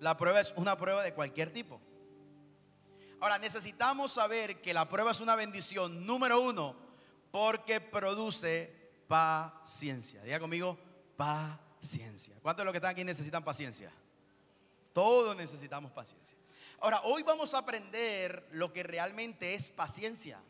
la 0.00 0.16
prueba 0.16 0.40
es 0.40 0.52
una 0.56 0.76
prueba 0.76 1.02
de 1.02 1.14
cualquier 1.14 1.52
tipo. 1.52 1.80
Ahora, 3.20 3.38
necesitamos 3.38 4.12
saber 4.12 4.60
que 4.60 4.72
la 4.72 4.88
prueba 4.88 5.10
es 5.10 5.20
una 5.20 5.34
bendición, 5.34 6.06
número 6.06 6.40
uno, 6.40 6.76
porque 7.30 7.80
produce 7.80 8.72
paciencia. 9.08 10.22
Diga 10.22 10.38
conmigo, 10.38 10.78
paciencia. 11.16 12.36
¿Cuántos 12.40 12.62
de 12.62 12.64
los 12.66 12.72
que 12.72 12.78
están 12.78 12.92
aquí 12.92 13.04
necesitan 13.04 13.44
paciencia? 13.44 13.90
Todos 14.92 15.36
necesitamos 15.36 15.90
paciencia. 15.90 16.36
Ahora, 16.80 17.00
hoy 17.02 17.24
vamos 17.24 17.54
a 17.54 17.58
aprender 17.58 18.46
lo 18.52 18.72
que 18.72 18.84
realmente 18.84 19.54
es 19.54 19.68
paciencia. 19.68 20.40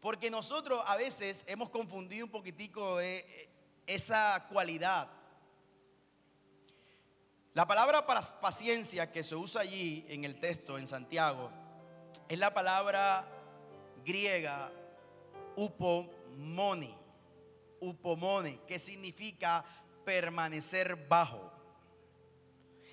Porque 0.00 0.30
nosotros 0.30 0.82
a 0.86 0.96
veces 0.96 1.42
hemos 1.46 1.70
confundido 1.70 2.26
un 2.26 2.30
poquitico 2.30 3.00
eh, 3.00 3.24
eh, 3.26 3.48
esa 3.86 4.46
cualidad. 4.50 5.08
La 7.56 7.66
palabra 7.66 8.04
paciencia 8.06 9.10
que 9.10 9.24
se 9.24 9.34
usa 9.34 9.62
allí 9.62 10.04
en 10.10 10.24
el 10.24 10.38
texto, 10.38 10.76
en 10.76 10.86
Santiago, 10.86 11.50
es 12.28 12.38
la 12.38 12.52
palabra 12.52 13.26
griega 14.04 14.70
upomoni, 15.56 16.94
upomone, 17.80 18.60
que 18.66 18.78
significa 18.78 19.64
permanecer 20.04 21.08
bajo. 21.08 21.50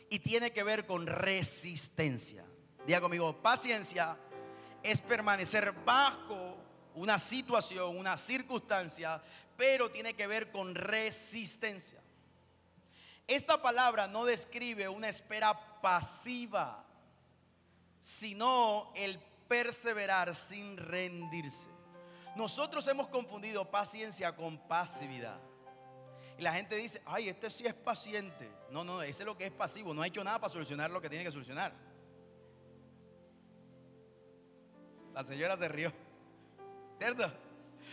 Y 0.09 0.19
tiene 0.19 0.53
que 0.53 0.63
ver 0.63 0.85
con 0.85 1.07
resistencia. 1.07 2.45
Diga 2.87 3.01
conmigo, 3.01 3.35
paciencia 3.41 4.17
es 4.81 5.01
permanecer 5.01 5.73
bajo 5.83 6.55
una 6.95 7.19
situación, 7.19 7.97
una 7.97 8.15
circunstancia, 8.15 9.21
pero 9.57 9.91
tiene 9.91 10.13
que 10.13 10.25
ver 10.25 10.51
con 10.51 10.73
resistencia. 10.73 12.02
Esta 13.27 13.61
palabra 13.61 14.07
no 14.07 14.25
describe 14.25 14.89
una 14.89 15.09
espera 15.09 15.81
pasiva, 15.81 16.83
sino 18.01 18.91
el 18.95 19.19
perseverar 19.47 20.35
sin 20.35 20.77
rendirse. 20.77 21.67
Nosotros 22.35 22.87
hemos 22.87 23.07
confundido 23.07 23.69
paciencia 23.69 24.35
con 24.35 24.57
pasividad. 24.67 25.39
Y 26.37 26.41
la 26.41 26.53
gente 26.53 26.75
dice, 26.75 27.01
ay, 27.05 27.29
este 27.29 27.49
sí 27.49 27.65
es 27.65 27.73
paciente. 27.73 28.49
No, 28.71 28.83
no, 28.83 29.01
ese 29.01 29.23
es 29.23 29.27
lo 29.27 29.37
que 29.37 29.45
es 29.45 29.51
pasivo. 29.51 29.93
No 29.93 30.01
ha 30.01 30.07
hecho 30.07 30.23
nada 30.23 30.39
para 30.39 30.51
solucionar 30.51 30.89
lo 30.89 30.99
que 30.99 31.09
tiene 31.09 31.23
que 31.23 31.31
solucionar. 31.31 31.73
La 35.13 35.23
señora 35.23 35.55
se 35.57 35.67
rió. 35.67 35.93
¿Cierto? 36.97 37.31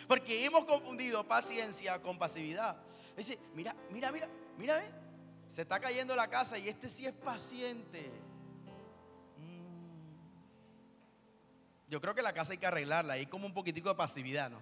Porque 0.08 0.44
hemos 0.44 0.64
confundido 0.64 1.26
paciencia 1.28 2.00
con 2.00 2.18
pasividad. 2.18 2.76
Dice, 3.16 3.38
mira, 3.54 3.76
mira, 3.90 4.10
mira, 4.10 4.28
mira, 4.56 4.78
ve. 4.78 4.99
Se 5.50 5.62
está 5.62 5.80
cayendo 5.80 6.14
la 6.14 6.28
casa 6.28 6.56
y 6.58 6.68
este 6.68 6.88
sí 6.88 7.04
es 7.04 7.12
paciente. 7.12 8.08
Mm. 9.36 10.20
Yo 11.88 12.00
creo 12.00 12.14
que 12.14 12.22
la 12.22 12.32
casa 12.32 12.52
hay 12.52 12.58
que 12.58 12.66
arreglarla. 12.66 13.14
Hay 13.14 13.26
como 13.26 13.46
un 13.46 13.52
poquitico 13.52 13.88
de 13.88 13.96
pasividad, 13.96 14.48
¿no? 14.48 14.60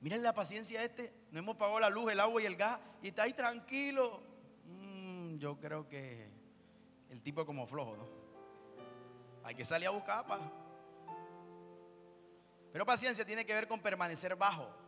Miren 0.00 0.22
la 0.22 0.32
paciencia 0.32 0.80
de 0.80 0.86
este. 0.86 1.12
No 1.30 1.40
hemos 1.40 1.56
pagado 1.56 1.78
la 1.80 1.90
luz, 1.90 2.10
el 2.10 2.20
agua 2.20 2.40
y 2.40 2.46
el 2.46 2.56
gas. 2.56 2.80
Y 3.02 3.08
está 3.08 3.24
ahí 3.24 3.34
tranquilo. 3.34 4.22
Mm, 4.64 5.36
yo 5.36 5.60
creo 5.60 5.86
que 5.86 6.30
el 7.10 7.20
tipo 7.20 7.42
es 7.42 7.46
como 7.46 7.66
flojo, 7.66 7.94
¿no? 7.98 8.08
Hay 9.44 9.54
que 9.54 9.66
salir 9.66 9.86
a 9.86 9.90
buscar, 9.90 10.26
pa. 10.26 10.40
Pero 12.72 12.86
paciencia 12.86 13.22
tiene 13.26 13.44
que 13.44 13.52
ver 13.52 13.68
con 13.68 13.80
permanecer 13.80 14.34
bajo 14.34 14.81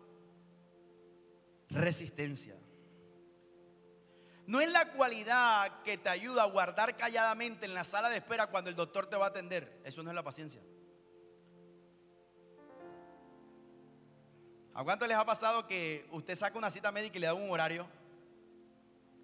resistencia. 1.75 2.57
No 4.47 4.61
es 4.61 4.71
la 4.71 4.93
cualidad 4.93 5.83
que 5.83 5.97
te 5.97 6.09
ayuda 6.09 6.43
a 6.43 6.47
guardar 6.47 6.97
calladamente 6.97 7.66
en 7.66 7.75
la 7.75 7.85
sala 7.85 8.09
de 8.11 8.19
espera 8.19 8.49
cuando 8.49 8.71
el 8.71 8.76
doctor 8.76 9.07
te 9.07 9.16
va 9.16 9.26
a 9.26 9.28
atender. 9.28 9.81
Eso 9.85 10.02
no 10.02 10.11
es 10.11 10.14
la 10.14 10.23
paciencia. 10.23 10.61
¿A 14.75 14.83
cuánto 14.83 15.07
les 15.07 15.16
ha 15.16 15.25
pasado 15.25 15.66
que 15.66 16.07
usted 16.11 16.35
saca 16.35 16.59
una 16.59 16.71
cita 16.71 16.90
médica 16.90 17.16
y 17.16 17.21
le 17.21 17.26
da 17.26 17.35
un 17.35 17.50
horario? 17.50 17.87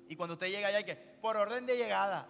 Y 0.08 0.16
cuando 0.16 0.34
usted 0.34 0.48
llega 0.48 0.68
allá 0.68 0.78
hay 0.78 0.84
que, 0.84 0.96
por 0.96 1.36
orden 1.36 1.66
de 1.66 1.76
llegada. 1.76 2.26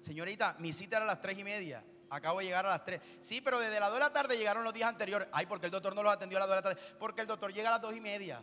Señorita, 0.00 0.56
mi 0.58 0.72
cita 0.72 0.96
era 0.96 1.04
a 1.04 1.08
las 1.08 1.20
tres 1.20 1.38
y 1.38 1.44
media. 1.44 1.84
Acabo 2.14 2.38
de 2.38 2.44
llegar 2.44 2.64
a 2.64 2.70
las 2.70 2.84
3. 2.84 3.00
Sí, 3.20 3.40
pero 3.40 3.58
desde 3.58 3.80
las 3.80 3.88
2 3.88 3.96
de 3.96 4.04
la 4.04 4.12
tarde 4.12 4.38
llegaron 4.38 4.62
los 4.62 4.72
días 4.72 4.88
anteriores. 4.88 5.26
Ay, 5.32 5.46
porque 5.46 5.66
el 5.66 5.72
doctor 5.72 5.96
no 5.96 6.02
los 6.04 6.12
atendió 6.12 6.38
a 6.38 6.40
las 6.40 6.48
2 6.48 6.56
de 6.56 6.62
la 6.62 6.62
tarde. 6.62 6.96
Porque 6.96 7.20
el 7.22 7.26
doctor 7.26 7.52
llega 7.52 7.70
a 7.70 7.72
las 7.72 7.82
2 7.82 7.96
y 7.96 8.00
media. 8.00 8.40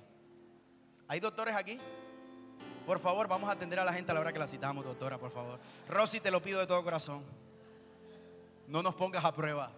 ¿Hay 1.08 1.22
doctores 1.22 1.56
aquí? 1.56 1.80
Por 2.86 3.00
favor, 3.00 3.30
vamos 3.30 3.50
a 3.50 3.54
atender 3.54 3.80
a 3.80 3.86
la 3.86 3.94
gente 3.94 4.12
a 4.12 4.14
la 4.14 4.20
hora 4.20 4.34
que 4.34 4.40
la 4.40 4.48
citamos, 4.48 4.84
doctora, 4.84 5.18
por 5.18 5.32
favor. 5.32 5.58
Rosy, 5.88 6.20
te 6.20 6.30
lo 6.30 6.42
pido 6.42 6.60
de 6.60 6.68
todo 6.68 6.84
corazón. 6.84 7.24
No 8.68 8.84
nos 8.84 8.94
pongas 8.94 9.24
a 9.24 9.34
prueba. 9.34 9.72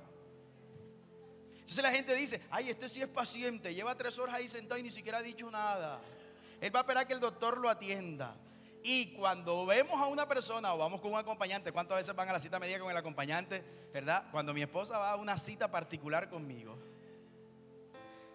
Entonces 1.53 1.83
la 1.83 1.91
gente 1.91 2.15
dice, 2.15 2.41
ay, 2.49 2.71
este 2.71 2.89
sí 2.89 2.99
es 2.99 3.07
paciente, 3.07 3.75
lleva 3.75 3.95
tres 3.95 4.17
horas 4.17 4.35
ahí 4.35 4.47
sentado 4.47 4.79
y 4.79 4.83
ni 4.83 4.89
siquiera 4.89 5.19
ha 5.19 5.21
dicho 5.21 5.51
nada. 5.51 5.99
Él 6.59 6.73
va 6.73 6.79
a 6.79 6.81
esperar 6.81 7.05
que 7.05 7.13
el 7.13 7.19
doctor 7.19 7.59
lo 7.59 7.69
atienda. 7.69 8.35
Y 8.83 9.13
cuando 9.13 9.65
vemos 9.65 9.99
a 9.99 10.07
una 10.07 10.27
persona 10.27 10.73
o 10.73 10.77
vamos 10.77 10.99
con 10.99 11.13
un 11.13 11.17
acompañante, 11.17 11.71
¿cuántas 11.71 11.97
veces 11.97 12.13
van 12.13 12.27
a 12.27 12.33
la 12.33 12.39
cita 12.39 12.59
médica 12.59 12.79
con 12.79 12.91
el 12.91 12.97
acompañante? 12.97 13.63
¿Verdad? 13.93 14.25
Cuando 14.29 14.53
mi 14.53 14.61
esposa 14.61 14.97
va 14.97 15.11
a 15.11 15.15
una 15.15 15.37
cita 15.37 15.71
particular 15.71 16.29
conmigo, 16.29 16.77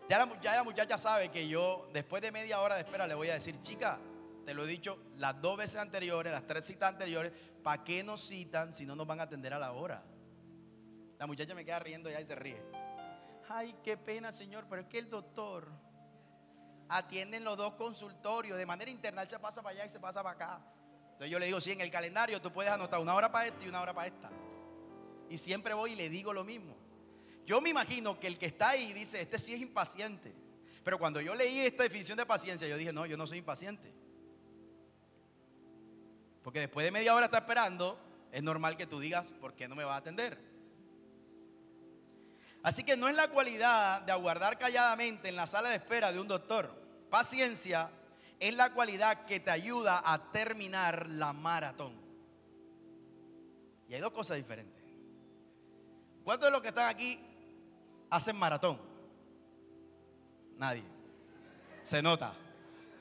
ya 0.09 0.19
la, 0.19 0.41
ya 0.41 0.57
la 0.57 0.65
muchacha 0.65 0.97
sabe 0.97 1.31
que 1.31 1.47
yo 1.49 1.87
después 1.93 2.23
de 2.23 2.33
media 2.33 2.61
hora 2.61 2.77
de 2.77 2.81
espera 2.81 3.07
le 3.07 3.15
voy 3.15 3.29
a 3.29 3.35
decir, 3.35 3.61
chica, 3.61 3.99
te 4.47 4.55
lo 4.55 4.65
he 4.65 4.67
dicho 4.67 4.99
las 5.19 5.39
dos 5.43 5.59
veces 5.59 5.77
anteriores, 5.77 6.33
las 6.33 6.47
tres 6.47 6.65
citas 6.65 6.89
anteriores, 6.89 7.31
¿para 7.63 7.85
qué 7.85 8.03
nos 8.03 8.27
citan 8.27 8.73
si 8.73 8.87
no 8.87 8.97
nos 8.97 9.07
van 9.07 9.21
a 9.21 9.25
atender 9.25 9.53
a 9.53 9.59
la 9.59 9.73
hora? 9.73 10.03
La 11.19 11.27
muchacha 11.27 11.55
me 11.55 11.67
queda 11.67 11.79
riendo 11.79 12.09
ya 12.09 12.23
y 12.23 12.25
se 12.25 12.35
ríe. 12.35 12.63
Ay, 13.51 13.75
qué 13.85 13.99
pena, 13.99 14.33
señor, 14.33 14.65
pero 14.71 14.81
es 14.81 14.89
que 14.89 14.99
el 14.99 15.11
doctor 15.11 15.69
atienden 16.89 17.45
los 17.45 17.57
dos 17.57 17.75
consultorios. 17.75 18.59
De 18.59 18.67
manera 18.67 18.91
interna, 18.91 19.23
él 19.23 19.29
se 19.29 19.39
pasa 19.39 19.63
para 19.63 19.75
allá 19.75 19.87
y 19.87 19.91
se 19.91 20.01
pasa 20.01 20.23
para 20.23 20.35
acá. 20.35 20.61
Entonces 21.13 21.31
yo 21.31 21.39
le 21.39 21.47
digo, 21.47 21.61
sí, 21.61 21.73
en 21.73 21.81
el 21.81 21.91
calendario 21.91 22.41
tú 22.41 22.53
puedes 22.53 22.71
anotar 22.71 23.01
una 23.01 23.15
hora 23.15 23.31
para 23.31 23.49
esta 23.49 23.65
y 23.65 23.69
una 23.69 23.83
hora 23.83 23.93
para 23.93 24.07
esta. 24.07 24.31
Y 25.29 25.37
siempre 25.37 25.75
voy 25.75 25.93
y 25.93 25.97
le 25.97 26.09
digo 26.09 26.33
lo 26.33 26.45
mismo. 26.45 26.77
Yo 27.45 27.61
me 27.61 27.71
imagino 27.71 28.21
que 28.21 28.27
el 28.27 28.39
que 28.39 28.47
está 28.47 28.71
ahí 28.71 28.93
dice, 28.93 29.21
este 29.21 29.39
sí 29.39 29.55
es 29.55 29.61
impaciente. 29.61 30.35
Pero 30.85 30.99
cuando 30.99 31.21
yo 31.21 31.35
leí 31.35 31.61
esta 31.61 31.83
definición 31.83 32.17
de 32.17 32.25
paciencia, 32.25 32.69
yo 32.69 32.77
dije, 32.77 32.93
no, 32.93 33.05
yo 33.07 33.17
no 33.17 33.27
soy 33.27 33.39
impaciente. 33.39 33.93
Porque 36.43 36.61
después 36.61 36.85
de 36.85 36.91
media 36.91 37.15
hora 37.15 37.27
estar 37.27 37.43
esperando, 37.43 37.99
es 38.33 38.43
normal 38.43 38.77
que 38.77 38.87
tú 38.87 39.01
digas, 39.01 39.33
¿por 39.41 39.55
qué 39.55 39.69
no 39.69 39.75
me 39.75 39.85
va 39.85 39.95
a 39.95 39.99
atender? 39.99 40.39
Así 42.63 42.85
que 42.85 42.97
no 42.97 43.09
es 43.09 43.15
la 43.15 43.29
cualidad 43.29 44.03
de 44.03 44.13
aguardar 44.13 44.59
calladamente 44.59 45.29
en 45.29 45.37
la 45.37 45.47
sala 45.47 45.71
de 45.71 45.77
espera 45.77 46.13
de 46.13 46.21
un 46.21 46.29
doctor. 46.29 46.78
Paciencia 47.11 47.91
es 48.39 48.55
la 48.55 48.73
cualidad 48.73 49.25
que 49.25 49.41
te 49.41 49.51
ayuda 49.51 50.03
a 50.05 50.31
terminar 50.31 51.09
la 51.09 51.33
maratón. 51.33 51.93
Y 53.89 53.95
hay 53.95 54.01
dos 54.01 54.13
cosas 54.13 54.37
diferentes. 54.37 54.83
¿Cuántos 56.25 56.49
de 56.49 56.53
los 56.53 56.61
que 56.61 56.69
están 56.69 56.89
aquí 56.89 57.19
hacen 58.11 58.37
maratón? 58.37 58.79
Nadie. 60.57 60.85
Se 61.83 62.03
nota, 62.03 62.35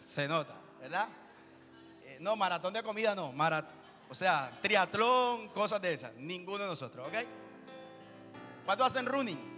se 0.02 0.28
nota, 0.28 0.56
¿verdad? 0.80 1.10
Eh, 2.04 2.18
no, 2.22 2.36
maratón 2.38 2.74
de 2.74 2.82
comida 2.84 3.14
no, 3.14 3.34
o 4.10 4.16
sea, 4.16 4.58
triatlón, 4.62 5.50
cosas 5.50 5.82
de 5.82 5.94
esas. 5.94 6.14
Ninguno 6.16 6.60
de 6.60 6.70
nosotros, 6.70 7.06
¿ok? 7.06 7.16
¿Cuántos 8.66 8.88
hacen 8.88 9.06
running? 9.06 9.58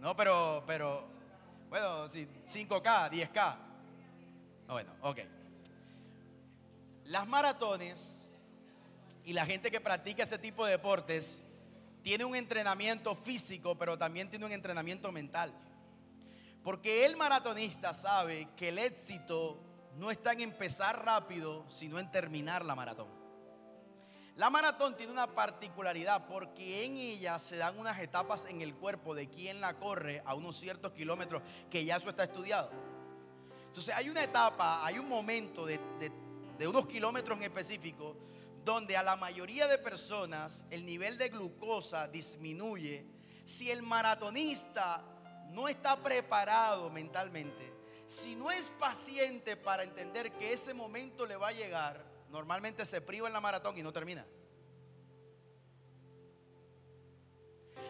No, 0.00 0.16
pero, 0.16 0.62
pero, 0.66 1.04
bueno, 1.74 2.08
sí, 2.08 2.28
5K, 2.46 3.10
10K. 3.10 3.56
bueno, 4.68 4.92
ok. 5.00 5.18
Las 7.06 7.26
maratones 7.26 8.30
y 9.24 9.32
la 9.32 9.44
gente 9.44 9.72
que 9.72 9.80
practica 9.80 10.22
ese 10.22 10.38
tipo 10.38 10.64
de 10.64 10.70
deportes 10.70 11.44
tiene 12.04 12.24
un 12.24 12.36
entrenamiento 12.36 13.16
físico, 13.16 13.76
pero 13.76 13.98
también 13.98 14.30
tiene 14.30 14.46
un 14.46 14.52
entrenamiento 14.52 15.10
mental. 15.10 15.52
Porque 16.62 17.04
el 17.04 17.16
maratonista 17.16 17.92
sabe 17.92 18.46
que 18.56 18.68
el 18.68 18.78
éxito 18.78 19.58
no 19.96 20.12
está 20.12 20.32
en 20.32 20.42
empezar 20.42 21.04
rápido, 21.04 21.68
sino 21.68 21.98
en 21.98 22.08
terminar 22.08 22.64
la 22.64 22.76
maratón. 22.76 23.23
La 24.36 24.50
maratón 24.50 24.96
tiene 24.96 25.12
una 25.12 25.32
particularidad 25.32 26.26
porque 26.26 26.84
en 26.84 26.96
ella 26.96 27.38
se 27.38 27.56
dan 27.56 27.78
unas 27.78 28.00
etapas 28.00 28.46
en 28.46 28.62
el 28.62 28.74
cuerpo 28.74 29.14
de 29.14 29.28
quien 29.28 29.60
la 29.60 29.74
corre 29.74 30.22
a 30.26 30.34
unos 30.34 30.56
ciertos 30.56 30.92
kilómetros 30.92 31.40
que 31.70 31.84
ya 31.84 31.96
eso 31.96 32.10
está 32.10 32.24
estudiado. 32.24 32.70
Entonces 33.66 33.94
hay 33.94 34.08
una 34.10 34.24
etapa, 34.24 34.84
hay 34.84 34.98
un 34.98 35.08
momento 35.08 35.66
de, 35.66 35.78
unos 36.66 36.86
kilómetros 36.88 37.38
en 37.38 37.44
específico 37.44 38.16
donde 38.64 38.96
a 38.96 39.04
la 39.04 39.14
mayoría 39.14 39.68
de 39.68 39.78
personas 39.78 40.66
el 40.70 40.84
nivel 40.84 41.16
de 41.16 41.28
glucosa 41.28 42.08
disminuye. 42.08 43.06
Si 43.44 43.70
el 43.70 43.82
maratonista 43.82 45.04
no 45.50 45.68
está 45.68 46.02
preparado 46.02 46.90
mentalmente, 46.90 47.72
si 48.06 48.34
no 48.34 48.50
es 48.50 48.68
paciente 48.80 49.56
para 49.56 49.84
entender 49.84 50.32
que 50.32 50.52
ese 50.52 50.74
momento 50.74 51.24
le 51.24 51.36
va 51.36 51.48
a 51.48 51.52
llegar, 51.52 52.13
normalmente 52.30 52.84
se 52.84 53.00
priva 53.00 53.26
en 53.26 53.32
la 53.32 53.40
maratón 53.40 53.76
y 53.78 53.82
no 53.82 53.92
termina. 53.92 54.24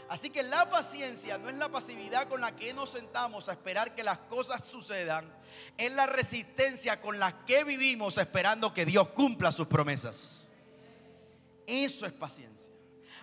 Así 0.09 0.31
que 0.31 0.43
la 0.43 0.69
paciencia 0.69 1.39
no 1.39 1.49
es 1.49 1.57
la 1.57 1.71
pasividad 1.71 2.29
con 2.29 2.41
la 2.41 2.55
que 2.55 2.75
nos 2.75 2.91
sentamos 2.91 3.49
a 3.49 3.53
esperar 3.53 3.95
que 3.95 4.05
las 4.05 4.19
cosas 4.19 4.65
sucedan, 4.65 5.33
es 5.79 5.91
la 5.93 6.07
resistencia 6.07 7.01
con 7.01 7.19
la 7.19 7.45
que 7.45 7.65
vivimos 7.65 8.19
esperando 8.19 8.75
que 8.75 8.85
Dios 8.85 9.09
cumpla 9.09 9.51
sus 9.51 9.67
promesas. 9.67 10.47
Eso 11.67 12.05
es 12.07 12.13
paciencia. 12.13 12.69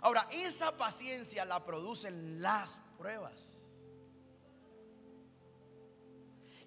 Ahora, 0.02 0.28
esa 0.32 0.76
paciencia 0.76 1.45
la 1.45 1.63
producen 1.63 2.41
las 2.41 2.80
pruebas. 2.97 3.52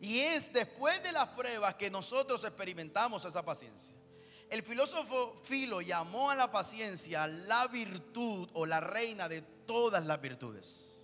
Y 0.00 0.20
es 0.20 0.52
después 0.52 1.02
de 1.02 1.12
las 1.12 1.28
pruebas 1.30 1.74
que 1.74 1.90
nosotros 1.90 2.44
experimentamos 2.44 3.24
esa 3.24 3.44
paciencia. 3.44 3.94
El 4.54 4.62
filósofo 4.62 5.40
Filo 5.42 5.80
llamó 5.80 6.30
a 6.30 6.36
la 6.36 6.52
paciencia 6.52 7.26
la 7.26 7.66
virtud 7.66 8.48
o 8.52 8.66
la 8.66 8.78
reina 8.78 9.28
de 9.28 9.42
todas 9.42 10.06
las 10.06 10.20
virtudes. 10.20 10.94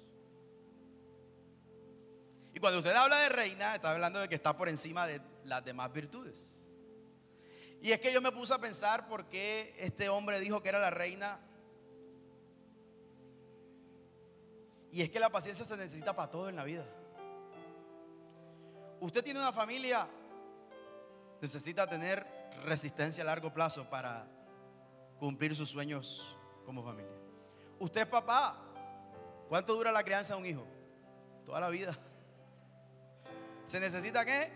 Y 2.55 2.61
cuando 2.61 2.79
usted 2.79 2.95
habla 2.95 3.19
de 3.19 3.29
reina, 3.29 3.75
está 3.75 3.91
hablando 3.91 4.21
de 4.21 4.29
que 4.29 4.37
está 4.37 4.57
por 4.57 4.69
encima 4.69 5.05
de 5.09 5.21
las 5.43 5.65
demás 5.65 5.93
virtudes. 5.93 6.47
Y 7.83 7.91
es 7.91 7.99
que 7.99 8.13
yo 8.13 8.21
me 8.21 8.31
puse 8.31 8.55
a 8.55 8.59
pensar 8.59 9.09
por 9.09 9.25
qué 9.25 9.75
este 9.81 10.09
hombre 10.09 10.39
dijo 10.39 10.63
que 10.63 10.69
era 10.69 10.79
la 10.79 10.91
reina. 10.91 11.41
Y 14.93 15.03
es 15.03 15.11
que 15.11 15.19
la 15.19 15.31
paciencia 15.31 15.65
se 15.65 15.77
necesita 15.77 16.15
para 16.15 16.31
todo 16.31 16.49
en 16.49 16.55
la 16.55 16.63
vida. 16.63 16.87
Usted 19.01 19.25
tiene 19.25 19.41
una 19.41 19.53
familia, 19.53 20.07
necesita 21.41 21.89
tener 21.89 22.39
resistencia 22.61 23.23
a 23.23 23.27
largo 23.27 23.53
plazo 23.53 23.88
para 23.88 24.27
cumplir 25.18 25.55
sus 25.55 25.68
sueños 25.68 26.37
como 26.64 26.83
familia. 26.83 27.12
Usted 27.79 28.03
es 28.03 28.07
papá. 28.07 28.57
¿Cuánto 29.49 29.75
dura 29.75 29.90
la 29.90 30.05
crianza 30.05 30.35
de 30.35 30.40
un 30.40 30.46
hijo? 30.46 30.66
Toda 31.44 31.61
la 31.61 31.68
vida. 31.68 31.99
¿Se 33.66 33.81
necesita 33.81 34.25
qué? 34.25 34.51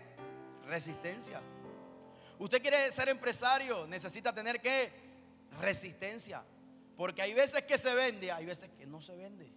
Resistencia. 0.67 1.41
Usted 2.39 2.61
quiere 2.61 2.91
ser 2.91 3.09
empresario, 3.09 3.87
necesita 3.87 4.33
tener 4.33 4.61
qué? 4.61 4.91
Resistencia. 5.59 6.43
Porque 6.97 7.21
hay 7.21 7.33
veces 7.33 7.63
que 7.63 7.77
se 7.77 7.93
vende, 7.93 8.31
hay 8.31 8.45
veces 8.45 8.69
que 8.77 8.85
no 8.85 9.01
se 9.01 9.15
vende. 9.15 9.51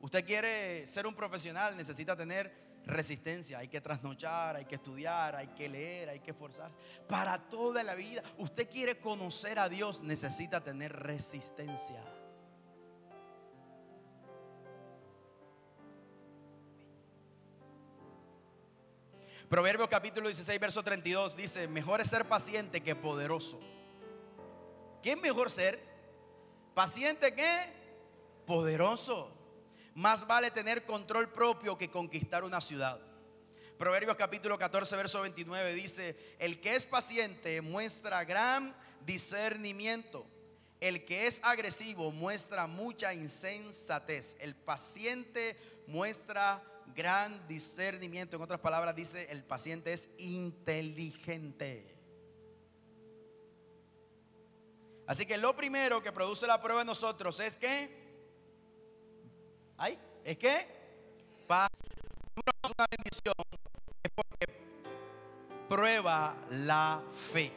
Usted 0.00 0.24
quiere 0.26 0.86
ser 0.86 1.06
un 1.06 1.14
profesional, 1.14 1.76
necesita 1.76 2.14
tener 2.14 2.63
resistencia, 2.86 3.58
hay 3.58 3.68
que 3.68 3.80
trasnochar, 3.80 4.56
hay 4.56 4.64
que 4.64 4.74
estudiar, 4.76 5.36
hay 5.36 5.48
que 5.48 5.68
leer, 5.68 6.10
hay 6.10 6.20
que 6.20 6.32
esforzarse. 6.32 6.76
Para 7.08 7.38
toda 7.48 7.82
la 7.82 7.94
vida, 7.94 8.22
usted 8.38 8.68
quiere 8.68 8.98
conocer 8.98 9.58
a 9.58 9.68
Dios, 9.68 10.02
necesita 10.02 10.62
tener 10.62 10.92
resistencia. 10.92 12.02
Proverbios 19.48 19.88
capítulo 19.88 20.28
16, 20.28 20.58
verso 20.58 20.82
32 20.82 21.36
dice, 21.36 21.68
mejor 21.68 22.00
es 22.00 22.08
ser 22.08 22.24
paciente 22.24 22.82
que 22.82 22.96
poderoso. 22.96 23.60
¿Qué 25.02 25.12
es 25.12 25.18
mejor 25.18 25.50
ser? 25.50 25.80
Paciente 26.74 27.34
que 27.34 27.72
poderoso. 28.46 29.30
Más 29.94 30.26
vale 30.26 30.50
tener 30.50 30.84
control 30.84 31.30
propio 31.30 31.78
que 31.78 31.90
conquistar 31.90 32.44
una 32.44 32.60
ciudad. 32.60 33.00
Proverbios 33.78 34.16
capítulo 34.16 34.58
14, 34.58 34.96
verso 34.96 35.20
29 35.20 35.74
dice, 35.74 36.16
el 36.38 36.60
que 36.60 36.76
es 36.76 36.86
paciente 36.86 37.60
muestra 37.60 38.24
gran 38.24 38.74
discernimiento. 39.04 40.26
El 40.80 41.04
que 41.04 41.26
es 41.26 41.40
agresivo 41.42 42.10
muestra 42.10 42.66
mucha 42.66 43.14
insensatez. 43.14 44.36
El 44.38 44.54
paciente 44.54 45.56
muestra 45.86 46.62
gran 46.94 47.46
discernimiento. 47.48 48.36
En 48.36 48.42
otras 48.42 48.60
palabras 48.60 48.94
dice, 48.94 49.26
el 49.30 49.44
paciente 49.44 49.92
es 49.92 50.08
inteligente. 50.18 51.94
Así 55.06 55.26
que 55.26 55.36
lo 55.36 55.54
primero 55.54 56.02
que 56.02 56.12
produce 56.12 56.46
la 56.46 56.60
prueba 56.60 56.80
en 56.80 56.86
nosotros 56.86 57.38
es 57.40 57.56
que, 57.56 58.03
¿ay? 59.78 59.98
¿Es 60.24 60.38
que? 60.38 60.66
Paz. 61.46 61.68
Una 62.36 62.86
bendición 62.90 63.34
es 64.02 64.10
porque 64.14 64.46
prueba 65.68 66.34
la 66.50 67.02
fe. 67.32 67.52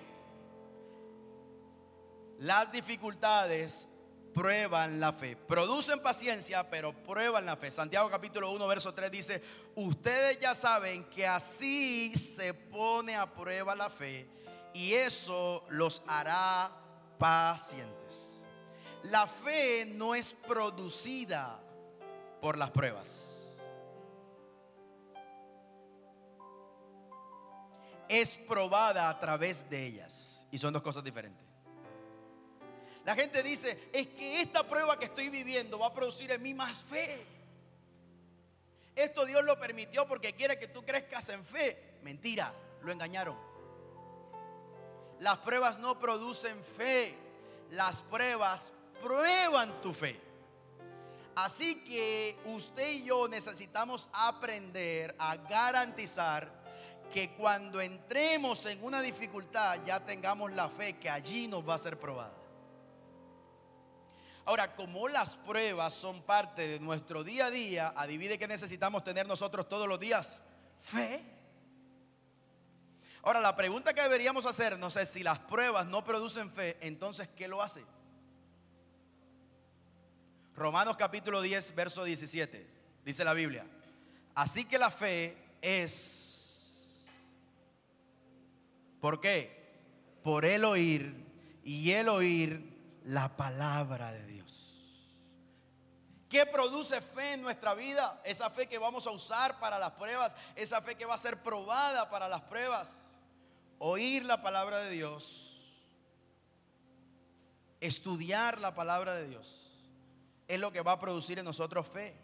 Las 2.40 2.72
dificultades 2.72 3.88
prueban 4.34 5.00
la 5.00 5.14
fe. 5.14 5.36
Producen 5.36 6.00
paciencia, 6.02 6.70
pero 6.70 6.94
prueban 6.94 7.46
la 7.46 7.56
fe. 7.56 7.72
Santiago 7.72 8.10
capítulo 8.10 8.52
1, 8.52 8.68
verso 8.68 8.94
3 8.94 9.10
dice, 9.10 9.42
ustedes 9.76 10.38
ya 10.40 10.54
saben 10.54 11.06
que 11.06 11.26
así 11.26 12.16
se 12.16 12.54
pone 12.54 13.16
a 13.16 13.34
prueba 13.34 13.74
la 13.74 13.90
fe 13.90 14.30
y 14.74 14.94
eso 14.94 15.66
los 15.70 16.04
hará 16.06 16.72
pacientes. 17.18 18.36
La 19.04 19.26
fe 19.26 19.86
no 19.88 20.14
es 20.14 20.34
producida 20.34 21.60
por 22.42 22.58
las 22.58 22.72
pruebas. 22.72 23.24
Es 28.10 28.38
probada 28.38 29.10
a 29.10 29.20
través 29.20 29.70
de 29.70 29.86
ellas. 29.86 30.46
Y 30.52 30.58
son 30.58 30.74
dos 30.74 30.82
cosas 30.82 31.04
diferentes. 31.04 31.46
La 33.04 33.16
gente 33.16 33.42
dice, 33.42 33.90
es 33.94 34.08
que 34.08 34.42
esta 34.42 34.68
prueba 34.68 35.00
que 35.00 35.06
estoy 35.06 35.30
viviendo 35.30 35.80
va 35.80 35.88
a 35.88 35.94
producir 35.94 36.32
en 36.32 36.42
mí 36.42 36.54
más 36.54 36.84
fe. 36.84 37.26
Esto 38.96 39.26
Dios 39.26 39.46
lo 39.46 39.60
permitió 39.60 40.08
porque 40.08 40.34
quiere 40.34 40.58
que 40.58 40.68
tú 40.68 40.84
crezcas 40.84 41.30
en 41.30 41.46
fe. 41.46 42.00
Mentira, 42.02 42.54
lo 42.82 42.92
engañaron. 42.92 43.38
Las 45.20 45.38
pruebas 45.40 45.80
no 45.80 46.00
producen 46.00 46.64
fe. 46.64 47.16
Las 47.70 48.02
pruebas 48.02 48.74
prueban 49.02 49.82
tu 49.82 49.94
fe. 49.94 50.27
Así 51.38 51.76
que 51.84 52.36
usted 52.46 52.94
y 52.94 53.04
yo 53.04 53.28
necesitamos 53.28 54.10
aprender 54.12 55.16
a 55.20 55.36
garantizar 55.36 56.52
que 57.14 57.36
cuando 57.36 57.80
entremos 57.80 58.66
en 58.66 58.84
una 58.84 59.04
dificultad 59.04 59.78
ya 59.86 60.04
tengamos 60.04 60.52
la 60.54 60.68
fe 60.68 60.98
que 60.98 61.12
allí 61.12 61.48
nos 61.48 61.68
va 61.70 61.76
a 61.76 61.78
ser 61.78 62.00
probada. 62.00 62.34
Ahora, 64.46 64.76
como 64.76 65.08
las 65.08 65.36
pruebas 65.36 65.94
son 65.94 66.24
parte 66.24 66.68
de 66.68 66.80
nuestro 66.80 67.24
día 67.24 67.46
a 67.46 67.52
día, 67.52 67.94
adivine 67.96 68.40
que 68.40 68.48
necesitamos 68.48 69.04
tener 69.04 69.28
nosotros 69.28 69.70
todos 69.70 69.88
los 69.88 70.00
días. 70.00 70.42
Fe. 70.82 71.24
Ahora, 73.22 73.42
la 73.42 73.56
pregunta 73.56 73.94
que 73.94 74.02
deberíamos 74.02 74.48
hacernos 74.48 74.96
es 74.96 75.08
si 75.08 75.22
las 75.22 75.38
pruebas 75.38 75.86
no 75.86 76.04
producen 76.04 76.52
fe, 76.52 76.80
entonces, 76.82 77.30
¿qué 77.36 77.48
lo 77.48 77.62
hace? 77.62 77.86
Romanos 80.58 80.98
capítulo 80.98 81.44
10, 81.44 81.76
verso 81.76 82.04
17, 82.04 82.68
dice 83.06 83.24
la 83.24 83.34
Biblia. 83.34 83.64
Así 84.34 84.66
que 84.66 84.80
la 84.80 84.90
fe 84.90 85.38
es... 85.62 86.98
¿Por 89.00 89.20
qué? 89.20 89.56
Por 90.24 90.46
el 90.46 90.66
oír 90.66 91.14
y 91.64 91.92
el 91.92 92.10
oír 92.10 92.76
la 93.04 93.38
palabra 93.38 94.12
de 94.12 94.26
Dios. 94.26 94.68
¿Qué 96.28 96.48
produce 96.48 97.02
fe 97.02 97.34
en 97.34 97.44
nuestra 97.44 97.76
vida? 97.76 98.20
Esa 98.24 98.50
fe 98.50 98.68
que 98.68 98.80
vamos 98.80 99.06
a 99.06 99.12
usar 99.12 99.60
para 99.60 99.78
las 99.78 99.92
pruebas, 99.92 100.36
esa 100.56 100.82
fe 100.82 100.96
que 100.96 101.06
va 101.06 101.14
a 101.14 101.20
ser 101.20 101.44
probada 101.44 102.10
para 102.10 102.28
las 102.28 102.42
pruebas. 102.42 102.98
Oír 103.78 104.26
la 104.26 104.42
palabra 104.42 104.80
de 104.80 104.90
Dios, 104.90 105.78
estudiar 107.80 108.60
la 108.60 108.74
palabra 108.74 109.14
de 109.14 109.28
Dios, 109.28 109.67
es 110.48 110.60
lo 110.60 110.72
que 110.72 110.82
va 110.82 110.94
a 110.94 111.00
producir 111.00 111.40
en 111.40 111.46
nosotros 111.46 111.88
fe. 111.88 112.16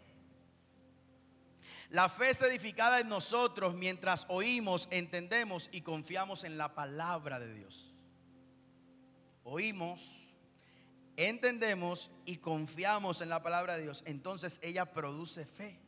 La 1.90 2.08
fe 2.08 2.30
es 2.30 2.42
edificada 2.42 3.00
en 3.00 3.08
nosotros 3.08 3.74
mientras 3.74 4.26
oímos, 4.28 4.88
entendemos 4.90 5.68
y 5.70 5.82
confiamos 5.82 6.44
en 6.44 6.58
la 6.58 6.74
palabra 6.74 7.38
de 7.38 7.54
Dios. 7.54 7.92
Oímos 9.44 10.24
entendemos 11.16 12.10
y 12.24 12.38
confiamos 12.38 13.20
en 13.20 13.28
la 13.28 13.42
palabra 13.42 13.76
de 13.76 13.82
Dios, 13.82 14.02
entonces 14.06 14.58
ella 14.62 14.86
produce 14.92 15.44
fe. 15.44 15.78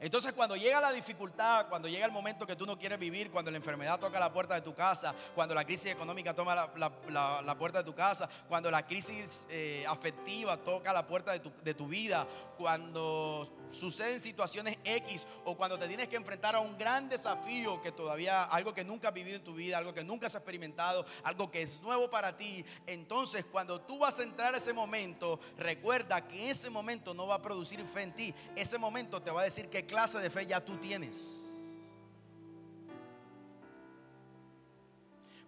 Entonces 0.00 0.32
cuando 0.32 0.56
llega 0.56 0.80
la 0.80 0.92
dificultad, 0.92 1.68
cuando 1.68 1.88
llega 1.88 2.06
el 2.06 2.12
momento 2.12 2.46
que 2.46 2.54
tú 2.54 2.66
no 2.66 2.78
quieres 2.78 2.98
vivir, 2.98 3.30
cuando 3.30 3.50
la 3.50 3.56
enfermedad 3.56 3.98
toca 3.98 4.20
la 4.20 4.32
puerta 4.32 4.54
de 4.54 4.60
tu 4.60 4.74
casa, 4.74 5.14
cuando 5.34 5.54
la 5.54 5.64
crisis 5.64 5.92
económica 5.92 6.34
toma 6.34 6.54
la, 6.76 7.58
puerta 7.58 7.78
de 7.78 7.84
tu 7.84 7.94
casa, 7.94 8.28
cuando 8.48 8.70
la 8.70 8.86
crisis 8.86 9.46
eh, 9.50 9.84
afectiva 9.88 10.56
toca 10.58 10.92
la 10.92 11.06
puerta 11.06 11.32
de 11.32 11.40
tu, 11.40 11.52
de 11.62 11.74
tu 11.74 11.88
vida, 11.88 12.26
cuando 12.56 13.48
suceden 13.70 14.20
situaciones 14.20 14.78
X 14.84 15.26
o 15.44 15.56
cuando 15.56 15.78
te 15.78 15.88
tienes 15.88 16.08
que 16.08 16.16
enfrentar 16.16 16.54
a 16.54 16.60
un 16.60 16.78
gran 16.78 17.08
desafío 17.08 17.80
que 17.82 17.92
todavía, 17.92 18.44
algo 18.44 18.72
que 18.72 18.84
nunca 18.84 19.08
has 19.08 19.14
vivido 19.14 19.36
en 19.36 19.44
tu 19.44 19.54
vida, 19.54 19.78
algo 19.78 19.92
que 19.92 20.04
nunca 20.04 20.26
has 20.26 20.34
experimentado, 20.34 21.04
algo 21.22 21.50
que 21.50 21.62
es 21.62 21.80
nuevo 21.80 22.08
para 22.08 22.36
ti, 22.36 22.64
entonces 22.86 23.44
cuando 23.44 23.80
tú 23.80 23.98
vas 23.98 24.18
a 24.18 24.22
entrar 24.22 24.54
a 24.54 24.58
ese 24.58 24.72
momento, 24.72 25.40
recuerda 25.56 26.26
que 26.26 26.50
ese 26.50 26.70
momento 26.70 27.14
no 27.14 27.26
va 27.26 27.36
a 27.36 27.42
producir 27.42 27.84
fe 27.84 28.02
en 28.02 28.14
ti, 28.14 28.34
ese 28.56 28.78
momento 28.78 29.20
te 29.22 29.30
va 29.30 29.42
a 29.42 29.44
decir 29.44 29.68
qué 29.68 29.86
clase 29.88 30.18
de 30.18 30.30
fe 30.30 30.46
ya 30.46 30.64
tú 30.64 30.76
tienes. 30.76 31.44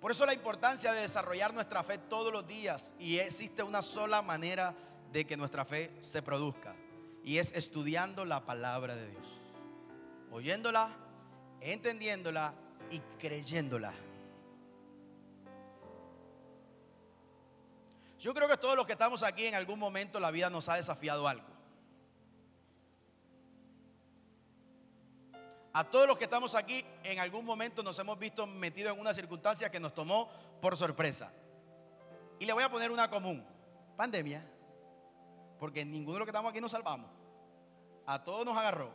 Por 0.00 0.10
eso 0.10 0.24
la 0.26 0.34
importancia 0.34 0.92
de 0.92 1.02
desarrollar 1.02 1.52
nuestra 1.52 1.84
fe 1.84 1.98
todos 1.98 2.32
los 2.32 2.46
días 2.46 2.92
y 2.98 3.18
existe 3.18 3.62
una 3.62 3.82
sola 3.82 4.22
manera 4.22 4.74
de 5.12 5.26
que 5.26 5.36
nuestra 5.36 5.64
fe 5.64 5.92
se 6.00 6.22
produzca 6.22 6.74
y 7.22 7.36
es 7.36 7.52
estudiando 7.52 8.24
la 8.24 8.46
palabra 8.46 8.96
de 8.96 9.08
Dios, 9.08 9.26
oyéndola, 10.32 10.90
entendiéndola 11.60 12.54
y 12.90 13.00
creyéndola. 13.20 13.92
Yo 18.18 18.34
creo 18.34 18.48
que 18.48 18.56
todos 18.56 18.76
los 18.76 18.86
que 18.86 18.92
estamos 18.92 19.22
aquí 19.22 19.46
en 19.46 19.54
algún 19.54 19.78
momento 19.78 20.18
la 20.18 20.30
vida 20.30 20.48
nos 20.48 20.68
ha 20.70 20.76
desafiado 20.76 21.28
algo. 21.28 21.49
A 25.72 25.84
todos 25.84 26.06
los 26.06 26.18
que 26.18 26.24
estamos 26.24 26.54
aquí 26.54 26.84
en 27.04 27.18
algún 27.20 27.44
momento 27.44 27.82
nos 27.82 27.98
hemos 27.98 28.18
visto 28.18 28.46
metidos 28.46 28.92
en 28.92 29.00
una 29.00 29.14
circunstancia 29.14 29.70
que 29.70 29.78
nos 29.78 29.94
tomó 29.94 30.28
por 30.60 30.76
sorpresa. 30.76 31.32
Y 32.38 32.46
le 32.46 32.52
voy 32.52 32.64
a 32.64 32.70
poner 32.70 32.90
una 32.90 33.08
común, 33.08 33.44
pandemia 33.96 34.44
porque 35.60 35.84
ninguno 35.84 36.14
de 36.14 36.20
los 36.20 36.26
que 36.26 36.30
estamos 36.30 36.50
aquí 36.50 36.60
nos 36.60 36.72
salvamos. 36.72 37.10
A 38.06 38.24
todos 38.24 38.46
nos 38.46 38.56
agarró. 38.56 38.90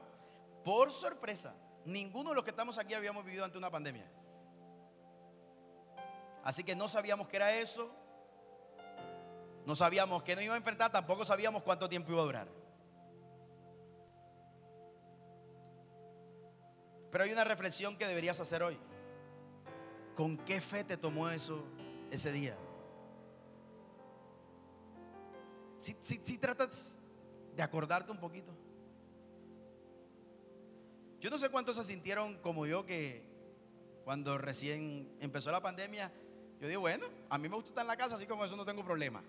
Por 0.65 0.91
sorpresa, 0.91 1.53
ninguno 1.85 2.31
de 2.31 2.35
los 2.35 2.43
que 2.43 2.49
estamos 2.49 2.79
aquí 2.79 2.95
habíamos 2.95 3.23
vivido 3.23 3.45
ante 3.45 3.59
una 3.59 3.69
pandemia. 3.69 4.09
Así 6.43 6.63
que 6.63 6.75
no 6.75 6.87
sabíamos 6.87 7.27
qué 7.27 7.35
era 7.37 7.55
eso. 7.55 7.91
No 9.67 9.75
sabíamos 9.75 10.23
qué 10.23 10.35
nos 10.35 10.43
iba 10.43 10.55
a 10.55 10.57
enfrentar, 10.57 10.91
tampoco 10.91 11.23
sabíamos 11.23 11.61
cuánto 11.61 11.87
tiempo 11.87 12.11
iba 12.11 12.21
a 12.21 12.25
durar. 12.25 12.47
Pero 17.15 17.23
hay 17.23 17.31
una 17.31 17.45
reflexión 17.45 17.95
que 17.95 18.05
deberías 18.05 18.41
hacer 18.41 18.61
hoy. 18.61 18.77
¿Con 20.15 20.37
qué 20.39 20.59
fe 20.59 20.83
te 20.83 20.97
tomó 20.97 21.29
eso 21.29 21.63
ese 22.11 22.29
día? 22.33 22.57
Si, 25.77 26.37
tratas 26.37 26.99
de 27.55 27.63
acordarte 27.63 28.11
un 28.11 28.19
poquito. 28.19 28.51
Yo 31.21 31.29
no 31.29 31.37
sé 31.37 31.47
cuántos 31.47 31.77
se 31.77 31.85
sintieron 31.85 32.37
como 32.39 32.65
yo 32.65 32.85
que 32.85 33.23
cuando 34.03 34.37
recién 34.37 35.09
empezó 35.21 35.53
la 35.53 35.61
pandemia, 35.61 36.11
yo 36.59 36.67
digo, 36.67 36.81
bueno, 36.81 37.07
a 37.29 37.37
mí 37.37 37.47
me 37.47 37.55
gusta 37.55 37.69
estar 37.69 37.83
en 37.83 37.87
la 37.87 37.95
casa, 37.95 38.15
así 38.15 38.27
como 38.27 38.43
eso 38.43 38.57
no 38.57 38.65
tengo 38.65 38.83
problema. 38.83 39.23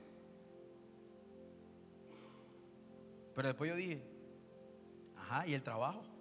Pero 3.37 3.47
después 3.47 3.71
yo 3.71 3.77
dije, 3.77 4.03
ajá, 5.17 5.47
¿y 5.47 5.55
el 5.55 5.63
trabajo? 5.63 6.16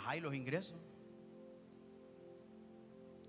Ajá, 0.00 0.16
¿y 0.16 0.20
los 0.20 0.34
ingresos? 0.34 0.78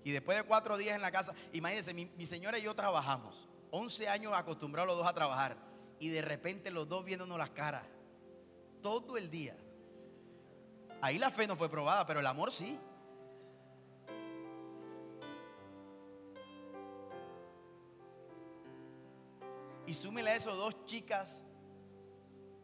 Y 0.04 0.10
después 0.10 0.38
de 0.38 0.44
cuatro 0.44 0.78
días 0.78 0.96
en 0.96 1.02
la 1.02 1.12
casa, 1.12 1.34
imagínense, 1.52 1.92
mi, 1.92 2.06
mi 2.16 2.24
señora 2.24 2.58
y 2.58 2.62
yo 2.62 2.74
trabajamos. 2.74 3.46
11 3.70 4.08
años 4.08 4.32
acostumbrados 4.34 4.88
los 4.88 4.96
dos 4.96 5.06
a 5.06 5.12
trabajar 5.12 5.56
y 5.98 6.08
de 6.08 6.22
repente 6.22 6.70
los 6.70 6.88
dos 6.88 7.04
viéndonos 7.04 7.38
las 7.38 7.50
caras 7.50 7.84
todo 8.80 9.18
el 9.18 9.30
día. 9.30 9.56
Ahí 11.02 11.18
la 11.18 11.30
fe 11.30 11.46
no 11.46 11.56
fue 11.56 11.68
probada, 11.68 12.06
pero 12.06 12.20
el 12.20 12.26
amor 12.26 12.50
sí. 12.50 12.78
Y 19.86 19.92
súmele 19.92 20.30
a 20.30 20.36
eso 20.36 20.56
dos 20.56 20.86
chicas, 20.86 21.44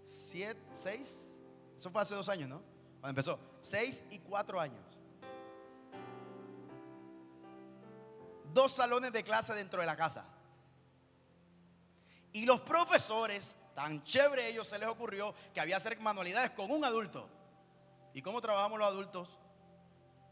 siete, 0.07 0.61
seis, 0.73 1.35
eso 1.77 1.91
fue 1.91 2.01
hace 2.01 2.15
dos 2.15 2.29
años, 2.31 2.49
¿no? 2.49 2.63
Cuando 3.01 3.11
empezó, 3.11 3.39
seis 3.69 4.03
y 4.11 4.19
cuatro 4.19 4.61
años. 4.61 4.89
dos 8.59 8.73
salones 8.73 9.13
de 9.13 9.23
clase 9.23 9.55
dentro 9.55 9.81
de 9.81 9.87
la 9.87 9.97
casa. 9.97 10.25
Y 12.33 12.45
los 12.45 12.61
profesores, 12.61 13.57
tan 13.75 14.03
chévere 14.03 14.49
ellos, 14.49 14.67
se 14.67 14.79
les 14.79 14.89
ocurrió 14.89 15.35
que 15.55 15.61
había 15.61 15.77
hacer 15.77 15.99
manualidades 16.01 16.51
con 16.51 16.71
un 16.71 16.85
adulto. 16.85 17.29
¿Y 18.13 18.23
cómo 18.23 18.41
trabajamos 18.41 18.79
los 18.79 18.89
adultos? 18.89 19.39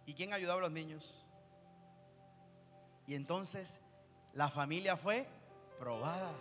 ¿Y 0.06 0.14
quién 0.14 0.32
ayudaba 0.32 0.58
a 0.58 0.62
los 0.62 0.72
niños? 0.72 1.24
Y 3.06 3.14
entonces 3.14 3.80
la 4.32 4.50
familia 4.50 4.96
fue 4.96 5.26
probada. 5.78 6.32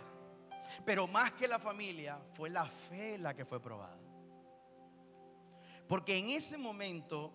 Pero 0.84 1.06
más 1.06 1.32
que 1.32 1.46
la 1.46 1.60
familia, 1.60 2.18
fue 2.34 2.50
la 2.50 2.66
fe 2.66 3.18
la 3.18 3.34
que 3.34 3.44
fue 3.44 3.60
probada. 3.60 3.96
Porque 5.88 6.16
en 6.18 6.30
ese 6.30 6.58
momento, 6.58 7.32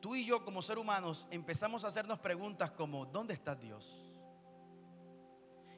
tú 0.00 0.16
y 0.16 0.24
yo 0.24 0.44
como 0.44 0.62
seres 0.62 0.82
humanos 0.82 1.26
empezamos 1.30 1.84
a 1.84 1.88
hacernos 1.88 2.18
preguntas 2.18 2.70
como, 2.72 3.06
¿dónde 3.06 3.34
está 3.34 3.54
Dios? 3.54 4.02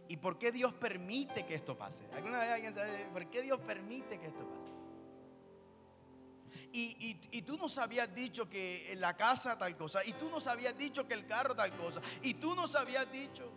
¿Y 0.09 0.17
por 0.17 0.39
qué 0.39 0.51
Dios 0.51 0.73
permite 0.73 1.45
que 1.45 1.55
esto 1.55 1.77
pase? 1.77 2.09
¿Alguna 2.15 2.41
vez 2.41 2.51
alguien 2.51 2.75
sabe 2.75 3.07
por 3.13 3.29
qué 3.29 3.43
Dios 3.43 3.61
permite 3.61 4.19
que 4.19 4.27
esto 4.27 4.49
pase? 4.49 4.73
Y, 6.73 7.19
y, 7.31 7.43
tú 7.43 7.57
nos 7.57 7.79
habías 7.79 8.15
dicho 8.15 8.49
que 8.49 8.95
la 8.99 9.17
casa 9.17 9.57
tal 9.57 9.77
cosa, 9.77 10.05
y 10.05 10.13
tú 10.13 10.29
nos 10.29 10.47
habías 10.47 10.77
dicho 10.77 11.07
que 11.07 11.15
el 11.15 11.27
carro 11.27 11.55
tal 11.55 11.75
cosa, 11.77 12.01
y 12.23 12.35
tú 12.35 12.55
nos 12.55 12.75
habías 12.77 13.11
dicho. 13.11 13.51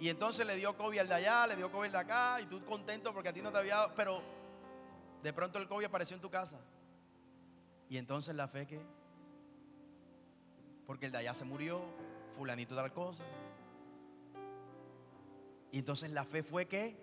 Y 0.00 0.08
entonces 0.08 0.44
le 0.44 0.56
dio 0.56 0.76
COVID 0.76 0.98
al 0.98 1.08
de 1.08 1.14
allá, 1.14 1.46
le 1.46 1.56
dio 1.56 1.70
COVID 1.70 1.86
al 1.86 1.92
de 1.92 1.98
acá, 1.98 2.40
y 2.40 2.46
tú 2.46 2.64
contento 2.64 3.12
porque 3.12 3.28
a 3.28 3.32
ti 3.32 3.40
no 3.40 3.52
te 3.52 3.58
había 3.58 3.76
dado, 3.76 3.94
pero 3.94 4.20
de 5.24 5.32
pronto 5.32 5.58
el 5.58 5.66
COVID 5.66 5.86
apareció 5.86 6.14
en 6.14 6.20
tu 6.20 6.28
casa. 6.28 6.60
Y 7.88 7.96
entonces 7.96 8.36
la 8.36 8.46
fe 8.46 8.66
que, 8.66 8.78
porque 10.86 11.06
el 11.06 11.12
de 11.12 11.18
allá 11.18 11.32
se 11.32 11.46
murió, 11.46 11.80
fulanito 12.36 12.76
tal 12.76 12.92
cosa. 12.92 13.24
Y 15.72 15.78
entonces 15.78 16.10
la 16.10 16.26
fe 16.26 16.42
fue 16.42 16.68
que 16.68 16.94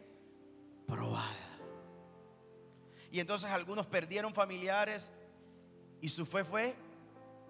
probada. 0.86 1.57
Y 3.12 3.19
entonces 3.19 3.49
algunos 3.49 3.88
perdieron 3.88 4.36
familiares 4.36 5.12
y 5.99 6.07
su 6.07 6.27
fe 6.27 6.43
fue 6.43 6.75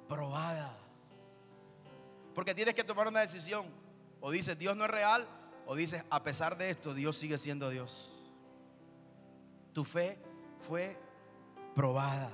probada. 0.08 0.78
Porque 2.34 2.56
tienes 2.56 2.76
que 2.76 2.86
tomar 2.86 3.10
una 3.10 3.20
decisión. 3.20 3.66
O 4.22 4.32
dices, 4.32 4.58
Dios 4.58 4.78
no 4.78 4.86
es 4.86 4.92
real, 4.92 5.28
o 5.66 5.76
dices, 5.76 6.02
a 6.10 6.24
pesar 6.24 6.58
de 6.58 6.70
esto, 6.70 6.94
Dios 6.94 7.18
sigue 7.18 7.38
siendo 7.38 7.70
Dios. 7.70 8.10
Tu 9.74 9.84
fe 9.84 10.31
fue 10.68 10.98
probada. 11.76 12.32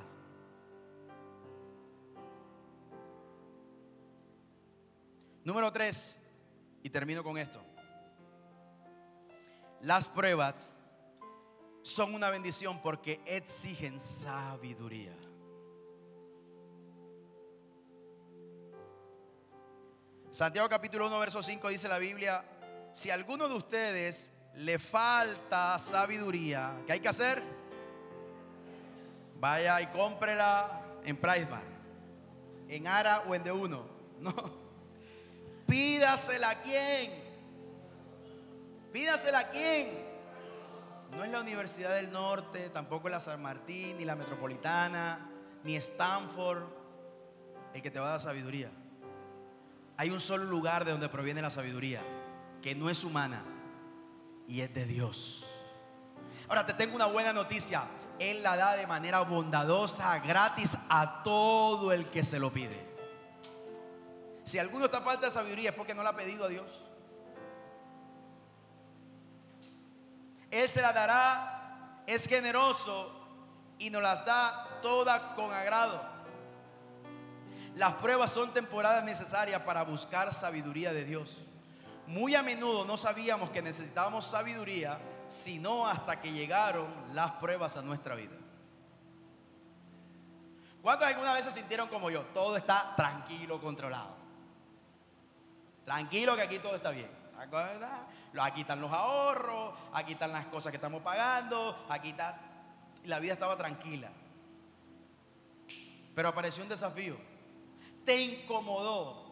Número 5.43 5.71
tres, 5.71 6.19
y 6.83 6.89
termino 6.89 7.23
con 7.23 7.37
esto. 7.37 7.61
Las 9.81 10.07
pruebas 10.07 10.77
son 11.81 12.13
una 12.13 12.29
bendición 12.29 12.81
porque 12.81 13.21
exigen 13.25 14.01
sabiduría. 14.01 15.15
Santiago 20.31 20.69
capítulo 20.69 21.07
1, 21.07 21.19
verso 21.19 21.41
5 21.41 21.69
dice 21.69 21.87
la 21.87 21.97
Biblia, 21.97 22.43
si 22.93 23.09
a 23.09 23.13
alguno 23.13 23.47
de 23.47 23.55
ustedes 23.55 24.33
le 24.55 24.77
falta 24.79 25.79
sabiduría, 25.79 26.83
¿qué 26.85 26.93
hay 26.93 26.99
que 26.99 27.07
hacer? 27.07 27.56
Vaya 29.47 29.79
y 29.79 29.87
cómprela 29.87 30.81
en 31.05 31.15
Priceman, 31.15 31.63
en 32.67 32.85
Ara 32.85 33.23
o 33.29 33.33
en 33.33 33.43
de 33.43 33.51
uno. 33.53 33.85
No. 34.19 34.33
Pídasela 35.67 36.49
a 36.49 36.55
quién. 36.55 37.13
Pídasela 38.91 39.39
a 39.39 39.49
quién 39.49 39.89
no 41.15 41.23
es 41.23 41.31
la 41.31 41.39
Universidad 41.39 41.93
del 41.93 42.11
Norte, 42.11 42.69
tampoco 42.71 43.07
la 43.07 43.21
San 43.21 43.41
Martín, 43.41 43.97
ni 43.99 44.03
la 44.03 44.15
Metropolitana, 44.15 45.29
ni 45.63 45.77
Stanford, 45.77 46.63
el 47.73 47.81
que 47.81 47.91
te 47.91 47.99
va 47.99 48.07
a 48.07 48.09
dar 48.11 48.19
sabiduría. 48.19 48.69
Hay 49.95 50.09
un 50.09 50.19
solo 50.19 50.43
lugar 50.43 50.83
de 50.83 50.91
donde 50.91 51.07
proviene 51.07 51.41
la 51.41 51.51
sabiduría, 51.51 52.01
que 52.61 52.75
no 52.75 52.89
es 52.89 53.03
humana 53.05 53.43
y 54.45 54.59
es 54.59 54.73
de 54.73 54.85
Dios. 54.85 55.45
Ahora 56.49 56.65
te 56.65 56.73
tengo 56.73 56.95
una 56.95 57.05
buena 57.05 57.31
noticia. 57.31 57.83
Él 58.19 58.41
la 58.41 58.55
da 58.55 58.75
de 58.75 58.87
manera 58.87 59.21
bondadosa, 59.21 60.17
gratis 60.19 60.77
a 60.89 61.23
todo 61.23 61.91
el 61.91 62.05
que 62.07 62.23
se 62.23 62.39
lo 62.39 62.51
pide. 62.51 62.87
Si 64.43 64.57
alguno 64.57 64.85
está 64.85 65.01
falta 65.01 65.25
de 65.25 65.31
sabiduría 65.31 65.71
es 65.71 65.75
porque 65.75 65.93
no 65.93 66.03
la 66.03 66.11
ha 66.11 66.15
pedido 66.15 66.45
a 66.45 66.47
Dios. 66.47 66.65
Él 70.49 70.69
se 70.69 70.81
la 70.81 70.93
dará, 70.93 72.01
es 72.07 72.25
generoso 72.27 73.11
y 73.77 73.89
nos 73.89 74.01
las 74.01 74.25
da 74.25 74.79
todas 74.81 75.21
con 75.35 75.51
agrado. 75.51 76.01
Las 77.75 77.93
pruebas 77.95 78.31
son 78.31 78.51
temporadas 78.53 79.03
necesarias 79.03 79.61
para 79.61 79.83
buscar 79.83 80.33
sabiduría 80.33 80.93
de 80.93 81.03
Dios. 81.03 81.37
Muy 82.07 82.33
a 82.33 82.41
menudo 82.41 82.85
no 82.85 82.97
sabíamos 82.97 83.49
que 83.49 83.61
necesitábamos 83.61 84.25
sabiduría, 84.25 84.97
sino 85.27 85.87
hasta 85.87 86.21
que 86.21 86.31
llegaron 86.31 86.87
las 87.13 87.31
pruebas 87.33 87.77
a 87.77 87.81
nuestra 87.81 88.15
vida. 88.15 88.35
¿Cuántos 90.81 91.07
alguna 91.07 91.33
vez 91.33 91.45
se 91.45 91.51
sintieron 91.51 91.89
como 91.89 92.09
yo? 92.09 92.21
Todo 92.33 92.55
está 92.55 92.93
tranquilo, 92.95 93.59
controlado. 93.59 94.15
Tranquilo 95.83 96.35
que 96.35 96.41
aquí 96.41 96.59
todo 96.59 96.75
está 96.75 96.91
bien. 96.91 97.09
Aquí 98.39 98.61
están 98.61 98.81
los 98.81 98.91
ahorros, 98.91 99.73
aquí 99.93 100.13
están 100.13 100.31
las 100.31 100.45
cosas 100.47 100.71
que 100.71 100.77
estamos 100.77 101.01
pagando, 101.01 101.85
aquí 101.89 102.09
está. 102.09 102.39
La 103.05 103.19
vida 103.19 103.33
estaba 103.33 103.57
tranquila. 103.57 104.09
Pero 106.15 106.29
apareció 106.29 106.63
un 106.63 106.69
desafío. 106.69 107.15
Te 108.05 108.21
incomodó. 108.21 109.25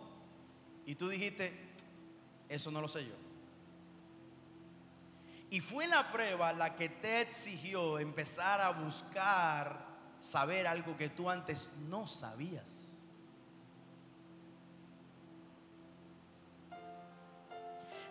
Y 0.85 0.95
tú 0.95 1.09
dijiste, 1.09 1.73
eso 2.47 2.69
no 2.69 2.79
lo 2.79 2.87
sé 2.87 3.05
yo. 3.05 3.13
Y 5.55 5.61
fue 5.61 5.87
la 5.87 6.11
prueba 6.11 6.51
la 6.51 6.75
que 6.75 6.89
te 6.89 7.21
exigió 7.21 7.97
empezar 7.97 8.59
a 8.59 8.71
buscar 8.71 9.85
saber 10.19 10.67
algo 10.67 10.97
que 10.97 11.07
tú 11.07 11.29
antes 11.29 11.69
no 11.87 12.07
sabías. 12.07 12.69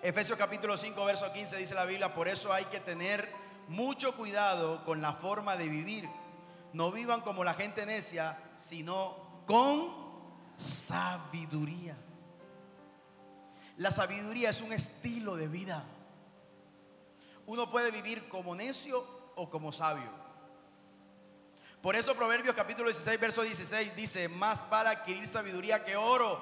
Efesios 0.00 0.38
capítulo 0.38 0.74
5, 0.78 1.04
verso 1.04 1.30
15 1.34 1.58
dice 1.58 1.74
la 1.74 1.84
Biblia, 1.84 2.14
por 2.14 2.28
eso 2.28 2.50
hay 2.50 2.64
que 2.64 2.80
tener 2.80 3.28
mucho 3.68 4.16
cuidado 4.16 4.82
con 4.82 5.02
la 5.02 5.12
forma 5.12 5.58
de 5.58 5.68
vivir. 5.68 6.08
No 6.72 6.92
vivan 6.92 7.20
como 7.20 7.44
la 7.44 7.52
gente 7.52 7.84
necia, 7.84 8.38
sino 8.56 9.42
con 9.46 9.92
sabiduría. 10.56 11.94
La 13.76 13.90
sabiduría 13.90 14.48
es 14.48 14.62
un 14.62 14.72
estilo 14.72 15.36
de 15.36 15.48
vida. 15.48 15.84
Uno 17.46 17.70
puede 17.70 17.90
vivir 17.90 18.28
como 18.28 18.54
necio 18.54 19.06
o 19.36 19.50
como 19.50 19.72
sabio. 19.72 20.10
Por 21.82 21.96
eso 21.96 22.14
Proverbios 22.14 22.56
capítulo 22.56 22.88
16, 22.88 23.20
verso 23.20 23.42
16 23.42 23.94
dice, 23.94 24.28
más 24.28 24.68
vale 24.70 24.88
adquirir 24.88 25.28
sabiduría 25.28 25.84
que 25.84 25.96
oro, 25.96 26.40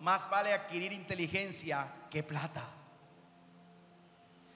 más 0.00 0.28
vale 0.28 0.52
adquirir 0.52 0.92
inteligencia 0.92 1.86
que 2.10 2.24
plata. 2.24 2.64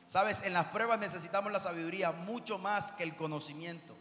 Sabes, 0.09 0.43
en 0.43 0.53
las 0.53 0.67
pruebas 0.67 0.99
necesitamos 0.99 1.53
la 1.53 1.61
sabiduría 1.61 2.13
mucho 2.13 2.59
más 2.59 2.93
que 2.93 3.05
el 3.05 3.15
conocimiento. 3.17 3.97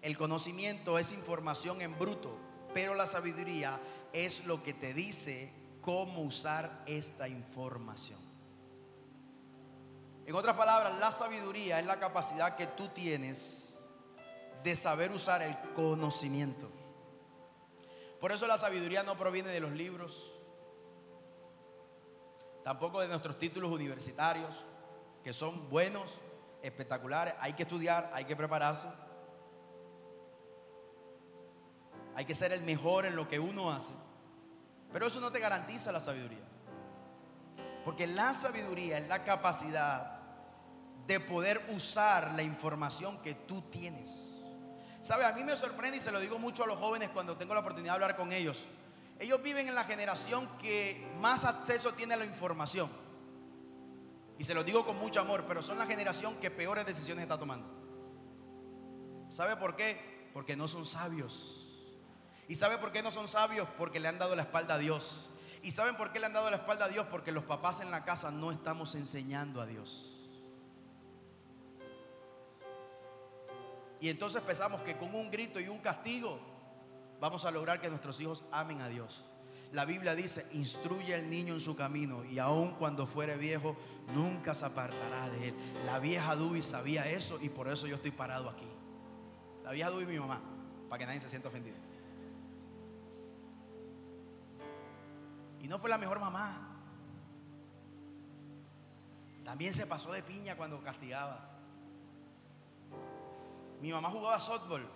El 0.00 0.16
conocimiento 0.16 0.98
es 0.98 1.12
información 1.12 1.80
en 1.80 1.98
bruto, 1.98 2.38
pero 2.72 2.94
la 2.94 3.06
sabiduría 3.06 3.78
es 4.12 4.46
lo 4.46 4.62
que 4.62 4.72
te 4.72 4.94
dice 4.94 5.52
cómo 5.80 6.22
usar 6.22 6.82
esta 6.86 7.28
información. 7.28 8.27
En 10.28 10.34
otras 10.34 10.58
palabras, 10.58 10.94
la 10.98 11.10
sabiduría 11.10 11.80
es 11.80 11.86
la 11.86 11.98
capacidad 11.98 12.54
que 12.54 12.66
tú 12.66 12.88
tienes 12.88 13.74
de 14.62 14.76
saber 14.76 15.10
usar 15.10 15.40
el 15.40 15.56
conocimiento. 15.72 16.68
Por 18.20 18.30
eso 18.30 18.46
la 18.46 18.58
sabiduría 18.58 19.02
no 19.02 19.16
proviene 19.16 19.48
de 19.48 19.60
los 19.60 19.72
libros, 19.72 20.34
tampoco 22.62 23.00
de 23.00 23.08
nuestros 23.08 23.38
títulos 23.38 23.72
universitarios, 23.72 24.54
que 25.24 25.32
son 25.32 25.70
buenos, 25.70 26.20
espectaculares. 26.60 27.32
Hay 27.40 27.54
que 27.54 27.62
estudiar, 27.62 28.10
hay 28.12 28.26
que 28.26 28.36
prepararse. 28.36 28.88
Hay 32.16 32.26
que 32.26 32.34
ser 32.34 32.52
el 32.52 32.60
mejor 32.64 33.06
en 33.06 33.16
lo 33.16 33.26
que 33.26 33.38
uno 33.38 33.72
hace. 33.72 33.94
Pero 34.92 35.06
eso 35.06 35.20
no 35.20 35.32
te 35.32 35.38
garantiza 35.38 35.90
la 35.90 36.00
sabiduría. 36.00 36.46
Porque 37.82 38.06
la 38.06 38.34
sabiduría 38.34 38.98
es 38.98 39.08
la 39.08 39.24
capacidad 39.24 40.17
de 41.08 41.20
poder 41.20 41.58
usar 41.70 42.34
la 42.34 42.42
información 42.42 43.16
que 43.22 43.34
tú 43.34 43.62
tienes. 43.62 44.10
¿Sabe? 45.00 45.24
A 45.24 45.32
mí 45.32 45.42
me 45.42 45.56
sorprende 45.56 45.96
y 45.96 46.00
se 46.00 46.12
lo 46.12 46.20
digo 46.20 46.38
mucho 46.38 46.64
a 46.64 46.66
los 46.66 46.78
jóvenes 46.78 47.08
cuando 47.08 47.34
tengo 47.34 47.54
la 47.54 47.60
oportunidad 47.60 47.92
de 47.92 47.94
hablar 47.94 48.16
con 48.16 48.30
ellos. 48.30 48.66
ellos 49.18 49.42
viven 49.42 49.68
en 49.68 49.74
la 49.74 49.84
generación 49.84 50.46
que 50.58 51.10
más 51.18 51.46
acceso 51.46 51.94
tiene 51.94 52.12
a 52.12 52.18
la 52.18 52.26
información. 52.26 52.90
Y 54.38 54.44
se 54.44 54.54
lo 54.54 54.62
digo 54.62 54.84
con 54.84 54.98
mucho 54.98 55.20
amor, 55.20 55.46
pero 55.48 55.62
son 55.62 55.78
la 55.78 55.86
generación 55.86 56.36
que 56.40 56.50
peores 56.50 56.84
decisiones 56.84 57.22
está 57.22 57.38
tomando. 57.38 57.66
¿Sabe 59.30 59.56
por 59.56 59.76
qué? 59.76 60.28
Porque 60.34 60.56
no 60.56 60.68
son 60.68 60.84
sabios. 60.84 61.64
¿Y 62.48 62.54
sabe 62.54 62.76
por 62.76 62.92
qué 62.92 63.02
no 63.02 63.10
son 63.10 63.28
sabios? 63.28 63.66
Porque 63.78 63.98
le 63.98 64.08
han 64.08 64.18
dado 64.18 64.36
la 64.36 64.42
espalda 64.42 64.74
a 64.74 64.78
Dios. 64.78 65.30
¿Y 65.62 65.70
saben 65.70 65.96
por 65.96 66.12
qué 66.12 66.20
le 66.20 66.26
han 66.26 66.34
dado 66.34 66.50
la 66.50 66.58
espalda 66.58 66.84
a 66.84 66.88
Dios? 66.88 67.06
Porque 67.10 67.32
los 67.32 67.44
papás 67.44 67.80
en 67.80 67.90
la 67.90 68.04
casa 68.04 68.30
no 68.30 68.52
estamos 68.52 68.94
enseñando 68.94 69.62
a 69.62 69.66
Dios. 69.66 70.17
Y 74.00 74.08
entonces 74.08 74.42
pensamos 74.42 74.80
que 74.82 74.96
con 74.96 75.14
un 75.14 75.30
grito 75.30 75.60
y 75.60 75.68
un 75.68 75.78
castigo 75.78 76.38
vamos 77.20 77.44
a 77.44 77.50
lograr 77.50 77.80
que 77.80 77.88
nuestros 77.88 78.20
hijos 78.20 78.44
amen 78.52 78.80
a 78.80 78.88
Dios. 78.88 79.24
La 79.72 79.84
Biblia 79.84 80.14
dice, 80.14 80.46
instruye 80.52 81.14
al 81.14 81.28
niño 81.28 81.52
en 81.54 81.60
su 81.60 81.76
camino 81.76 82.24
y 82.24 82.38
aun 82.38 82.72
cuando 82.72 83.06
fuere 83.06 83.36
viejo, 83.36 83.76
nunca 84.14 84.54
se 84.54 84.64
apartará 84.64 85.28
de 85.28 85.48
él. 85.48 85.54
La 85.84 85.98
vieja 85.98 86.34
Dubi 86.36 86.62
sabía 86.62 87.08
eso 87.10 87.38
y 87.42 87.50
por 87.50 87.68
eso 87.68 87.86
yo 87.86 87.96
estoy 87.96 88.10
parado 88.10 88.48
aquí. 88.48 88.66
La 89.64 89.72
vieja 89.72 89.90
Dubi 89.90 90.06
mi 90.06 90.18
mamá, 90.18 90.40
para 90.88 91.00
que 91.00 91.06
nadie 91.06 91.20
se 91.20 91.28
sienta 91.28 91.48
ofendido. 91.48 91.76
Y 95.60 95.68
no 95.68 95.78
fue 95.78 95.90
la 95.90 95.98
mejor 95.98 96.18
mamá. 96.18 96.76
También 99.44 99.74
se 99.74 99.86
pasó 99.86 100.12
de 100.12 100.22
piña 100.22 100.56
cuando 100.56 100.80
castigaba. 100.82 101.47
Mi 103.80 103.90
mamá 103.92 104.10
jugaba 104.10 104.40
softball 104.40 104.86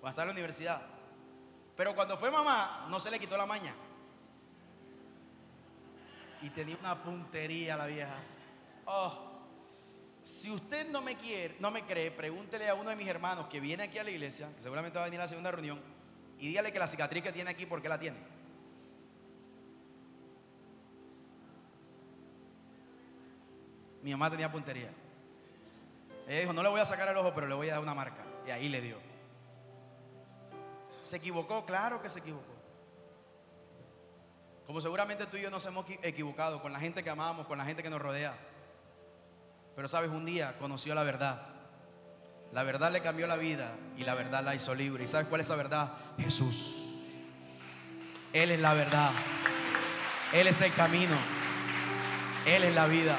cuando 0.00 0.10
estaba 0.10 0.26
la 0.26 0.32
universidad. 0.32 0.82
Pero 1.76 1.94
cuando 1.94 2.16
fue 2.16 2.30
mamá, 2.30 2.86
no 2.90 3.00
se 3.00 3.10
le 3.10 3.18
quitó 3.18 3.36
la 3.36 3.46
maña. 3.46 3.74
Y 6.42 6.50
tenía 6.50 6.76
una 6.76 7.02
puntería 7.02 7.76
la 7.76 7.86
vieja. 7.86 8.16
Oh, 8.86 9.34
si 10.24 10.50
usted 10.50 10.90
no 10.90 11.02
me 11.02 11.16
quiere, 11.16 11.56
no 11.60 11.70
me 11.70 11.84
cree, 11.84 12.10
pregúntele 12.10 12.68
a 12.68 12.74
uno 12.74 12.90
de 12.90 12.96
mis 12.96 13.08
hermanos 13.08 13.46
que 13.46 13.60
viene 13.60 13.84
aquí 13.84 13.98
a 13.98 14.04
la 14.04 14.10
iglesia, 14.10 14.48
que 14.54 14.62
seguramente 14.62 14.98
va 14.98 15.04
a 15.04 15.08
venir 15.08 15.20
a 15.20 15.24
la 15.24 15.28
segunda 15.28 15.50
reunión, 15.50 15.80
y 16.38 16.48
dígale 16.48 16.72
que 16.72 16.78
la 16.78 16.86
cicatriz 16.86 17.22
que 17.22 17.32
tiene 17.32 17.50
aquí, 17.50 17.66
¿por 17.66 17.82
qué 17.82 17.88
la 17.88 17.98
tiene? 17.98 18.18
Mi 24.02 24.10
mamá 24.10 24.30
tenía 24.30 24.50
puntería. 24.52 24.90
Ella 26.26 26.40
dijo, 26.40 26.52
no 26.52 26.62
le 26.62 26.68
voy 26.68 26.80
a 26.80 26.84
sacar 26.84 27.08
el 27.08 27.16
ojo, 27.16 27.32
pero 27.34 27.46
le 27.46 27.54
voy 27.54 27.68
a 27.68 27.72
dar 27.72 27.80
una 27.80 27.94
marca. 27.94 28.22
Y 28.46 28.50
ahí 28.50 28.68
le 28.68 28.80
dio. 28.80 28.96
¿Se 31.02 31.16
equivocó? 31.16 31.66
Claro 31.66 32.00
que 32.00 32.08
se 32.08 32.20
equivocó. 32.20 32.54
Como 34.66 34.80
seguramente 34.80 35.26
tú 35.26 35.36
y 35.36 35.42
yo 35.42 35.50
nos 35.50 35.64
hemos 35.66 35.84
equivocado 36.02 36.62
con 36.62 36.72
la 36.72 36.80
gente 36.80 37.04
que 37.04 37.10
amamos, 37.10 37.46
con 37.46 37.58
la 37.58 37.64
gente 37.64 37.82
que 37.82 37.90
nos 37.90 38.00
rodea. 38.00 38.34
Pero 39.76 39.88
sabes, 39.88 40.10
un 40.10 40.24
día 40.24 40.56
conoció 40.58 40.94
la 40.94 41.02
verdad. 41.02 41.48
La 42.52 42.62
verdad 42.62 42.90
le 42.90 43.02
cambió 43.02 43.26
la 43.26 43.36
vida 43.36 43.72
y 43.96 44.04
la 44.04 44.14
verdad 44.14 44.42
la 44.42 44.54
hizo 44.54 44.74
libre. 44.74 45.04
¿Y 45.04 45.06
sabes 45.08 45.26
cuál 45.26 45.40
es 45.40 45.48
esa 45.48 45.56
verdad? 45.56 45.92
Jesús. 46.18 46.76
Él 48.32 48.50
es 48.50 48.60
la 48.60 48.74
verdad. 48.74 49.10
Él 50.32 50.46
es 50.46 50.60
el 50.62 50.72
camino. 50.72 51.16
Él 52.46 52.64
es 52.64 52.74
la 52.74 52.86
vida. 52.86 53.16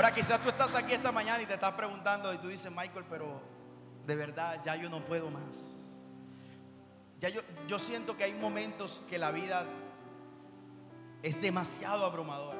Ahora 0.00 0.14
quizás 0.14 0.40
tú 0.40 0.48
estás 0.48 0.74
aquí 0.74 0.94
esta 0.94 1.12
mañana 1.12 1.42
y 1.42 1.44
te 1.44 1.52
estás 1.52 1.74
preguntando 1.74 2.32
y 2.32 2.38
tú 2.38 2.48
dices, 2.48 2.72
Michael, 2.72 3.04
pero 3.10 3.38
de 4.06 4.16
verdad 4.16 4.58
ya 4.64 4.74
yo 4.74 4.88
no 4.88 5.04
puedo 5.04 5.28
más. 5.28 5.42
Ya 7.18 7.28
yo, 7.28 7.42
yo 7.66 7.78
siento 7.78 8.16
que 8.16 8.24
hay 8.24 8.32
momentos 8.32 9.02
que 9.10 9.18
la 9.18 9.30
vida 9.30 9.66
es 11.22 11.38
demasiado 11.42 12.06
abrumadora. 12.06 12.58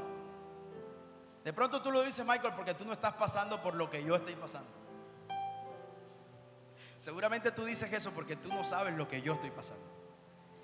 De 1.42 1.50
pronto 1.54 1.80
tú 1.80 1.90
lo 1.90 2.02
dices, 2.02 2.26
Michael, 2.26 2.52
porque 2.54 2.74
tú 2.74 2.84
no 2.84 2.92
estás 2.92 3.14
pasando 3.14 3.62
por 3.62 3.74
lo 3.74 3.88
que 3.88 4.04
yo 4.04 4.16
estoy 4.16 4.34
pasando. 4.34 4.68
Seguramente 6.98 7.52
tú 7.52 7.64
dices 7.64 7.90
eso 7.90 8.10
porque 8.10 8.36
tú 8.36 8.50
no 8.50 8.64
sabes 8.64 8.94
lo 8.96 9.08
que 9.08 9.22
yo 9.22 9.32
estoy 9.32 9.50
pasando. 9.50 9.86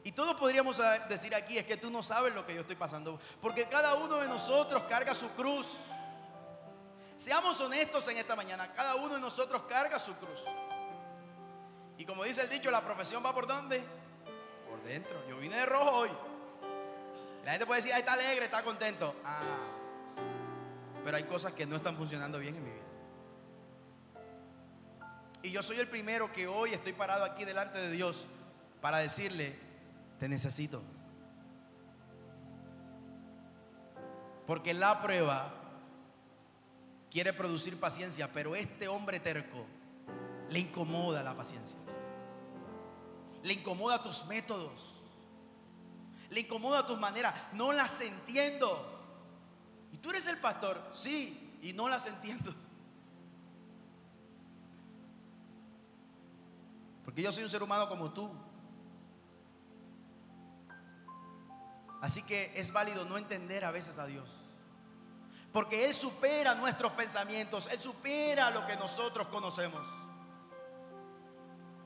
Y 0.04 0.12
todos 0.12 0.34
podríamos 0.34 0.78
decir 1.08 1.34
aquí 1.34 1.56
es 1.56 1.64
que 1.64 1.78
tú 1.78 1.90
no 1.90 2.02
sabes 2.02 2.34
lo 2.34 2.44
que 2.44 2.54
yo 2.54 2.60
estoy 2.60 2.76
pasando. 2.76 3.18
Porque 3.40 3.64
cada 3.64 3.94
uno 3.94 4.18
de 4.18 4.28
nosotros 4.28 4.82
carga 4.90 5.14
su 5.14 5.30
cruz. 5.30 5.78
Seamos 7.16 7.60
honestos 7.60 8.06
en 8.08 8.18
esta 8.18 8.36
mañana. 8.36 8.72
Cada 8.72 8.94
uno 8.96 9.14
de 9.14 9.20
nosotros 9.20 9.62
carga 9.68 9.98
su 9.98 10.14
cruz. 10.16 10.44
Y 11.96 12.04
como 12.04 12.24
dice 12.24 12.42
el 12.42 12.50
dicho, 12.50 12.70
la 12.70 12.82
profesión 12.82 13.24
va 13.24 13.34
por 13.34 13.46
dónde? 13.46 13.82
Por 14.68 14.82
dentro. 14.82 15.26
Yo 15.28 15.38
vine 15.38 15.56
de 15.56 15.66
rojo 15.66 15.90
hoy. 15.90 16.10
La 17.44 17.52
gente 17.52 17.66
puede 17.66 17.78
decir, 17.78 17.92
ahí 17.92 18.00
está 18.00 18.12
alegre, 18.12 18.44
está 18.44 18.62
contento. 18.62 19.14
Ah, 19.24 19.40
pero 21.04 21.16
hay 21.16 21.24
cosas 21.24 21.52
que 21.52 21.64
no 21.64 21.76
están 21.76 21.96
funcionando 21.96 22.38
bien 22.38 22.56
en 22.56 22.64
mi 22.64 22.70
vida. 22.70 22.82
Y 25.42 25.52
yo 25.52 25.62
soy 25.62 25.78
el 25.78 25.86
primero 25.86 26.32
que 26.32 26.48
hoy 26.48 26.74
estoy 26.74 26.92
parado 26.92 27.24
aquí 27.24 27.44
delante 27.44 27.78
de 27.78 27.90
Dios 27.92 28.26
para 28.80 28.98
decirle, 28.98 29.56
te 30.18 30.28
necesito. 30.28 30.82
Porque 34.46 34.74
la 34.74 35.00
prueba 35.00 35.65
quiere 37.10 37.32
producir 37.32 37.78
paciencia, 37.78 38.32
pero 38.32 38.54
este 38.54 38.88
hombre 38.88 39.20
terco 39.20 39.66
le 40.50 40.60
incomoda 40.60 41.22
la 41.22 41.36
paciencia. 41.36 41.78
Le 43.42 43.52
incomoda 43.52 44.02
tus 44.02 44.26
métodos. 44.26 44.94
Le 46.30 46.40
incomoda 46.40 46.86
tus 46.86 46.98
maneras. 46.98 47.34
No 47.52 47.72
las 47.72 48.00
entiendo. 48.00 48.92
¿Y 49.92 49.98
tú 49.98 50.10
eres 50.10 50.26
el 50.26 50.38
pastor? 50.38 50.82
Sí, 50.92 51.58
y 51.62 51.72
no 51.72 51.88
las 51.88 52.06
entiendo. 52.06 52.54
Porque 57.04 57.22
yo 57.22 57.30
soy 57.30 57.44
un 57.44 57.50
ser 57.50 57.62
humano 57.62 57.88
como 57.88 58.12
tú. 58.12 58.30
Así 62.00 62.24
que 62.24 62.52
es 62.58 62.72
válido 62.72 63.04
no 63.04 63.16
entender 63.16 63.64
a 63.64 63.70
veces 63.70 63.98
a 63.98 64.06
Dios. 64.06 64.45
Porque 65.56 65.86
Él 65.86 65.94
supera 65.94 66.54
nuestros 66.54 66.92
pensamientos, 66.92 67.66
Él 67.72 67.80
supera 67.80 68.50
lo 68.50 68.66
que 68.66 68.76
nosotros 68.76 69.26
conocemos. 69.28 69.88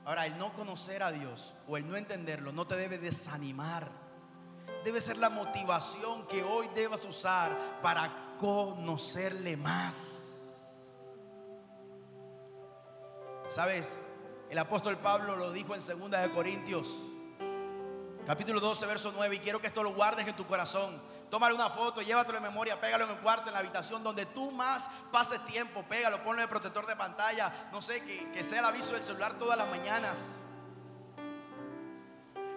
Ahora, 0.05 0.27
el 0.27 0.37
no 0.39 0.53
conocer 0.55 1.05
a 1.05 1.13
Dios 1.13 1.55
o 1.69 1.77
el 1.77 1.89
no 1.89 1.97
entenderlo 1.97 2.51
no 2.51 2.67
te 2.67 2.75
debe 2.75 2.99
desanimar. 2.99 3.89
Debe 4.83 5.01
ser 5.01 5.19
la 5.19 5.31
motivación 5.31 6.27
que 6.27 6.43
hoy 6.43 6.69
debas 6.75 7.05
usar 7.05 7.57
para 7.81 8.35
conocerle 8.41 9.57
más. 9.57 10.41
¿Sabes? 13.51 14.01
El 14.49 14.59
apóstol 14.59 14.99
Pablo 14.99 15.37
lo 15.37 15.53
dijo 15.53 15.77
en 15.77 15.81
2 15.81 16.11
de 16.11 16.31
Corintios, 16.33 16.89
capítulo 18.27 18.59
12, 18.59 18.85
verso 18.87 19.13
9, 19.15 19.37
y 19.37 19.39
quiero 19.39 19.61
que 19.61 19.69
esto 19.69 19.85
lo 19.85 19.95
guardes 19.95 20.27
en 20.27 20.35
tu 20.35 20.45
corazón. 20.45 21.10
Tómale 21.31 21.55
una 21.55 21.71
foto, 21.71 22.03
llévatelo 22.03 22.39
en 22.39 22.43
memoria, 22.43 22.81
pégalo 22.81 23.05
en 23.05 23.11
el 23.13 23.19
cuarto, 23.19 23.49
en 23.49 23.55
la 23.55 23.61
habitación, 23.61 24.03
donde 24.03 24.27
tú 24.27 24.51
más 24.51 24.89
pases 25.13 25.45
tiempo, 25.47 25.85
pégalo, 25.85 26.23
ponle 26.25 26.43
el 26.43 26.49
protector 26.49 26.87
de 26.87 26.97
pantalla, 26.97 27.69
no 27.71 27.81
sé, 27.81 28.03
que, 28.03 28.33
que 28.33 28.43
sea 28.43 28.59
el 28.59 28.65
aviso 28.65 28.95
del 28.95 29.05
celular 29.05 29.35
todas 29.39 29.57
las 29.57 29.71
mañanas. 29.71 30.25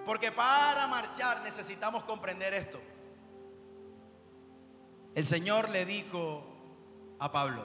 Porque 0.06 0.32
para 0.32 0.88
marchar 0.88 1.42
necesitamos 1.44 2.04
comprender 2.04 2.54
esto. 2.54 2.82
El 5.14 5.26
Señor 5.28 5.70
le 5.70 5.86
dijo 5.86 6.44
a 7.20 7.32
Pablo, 7.32 7.64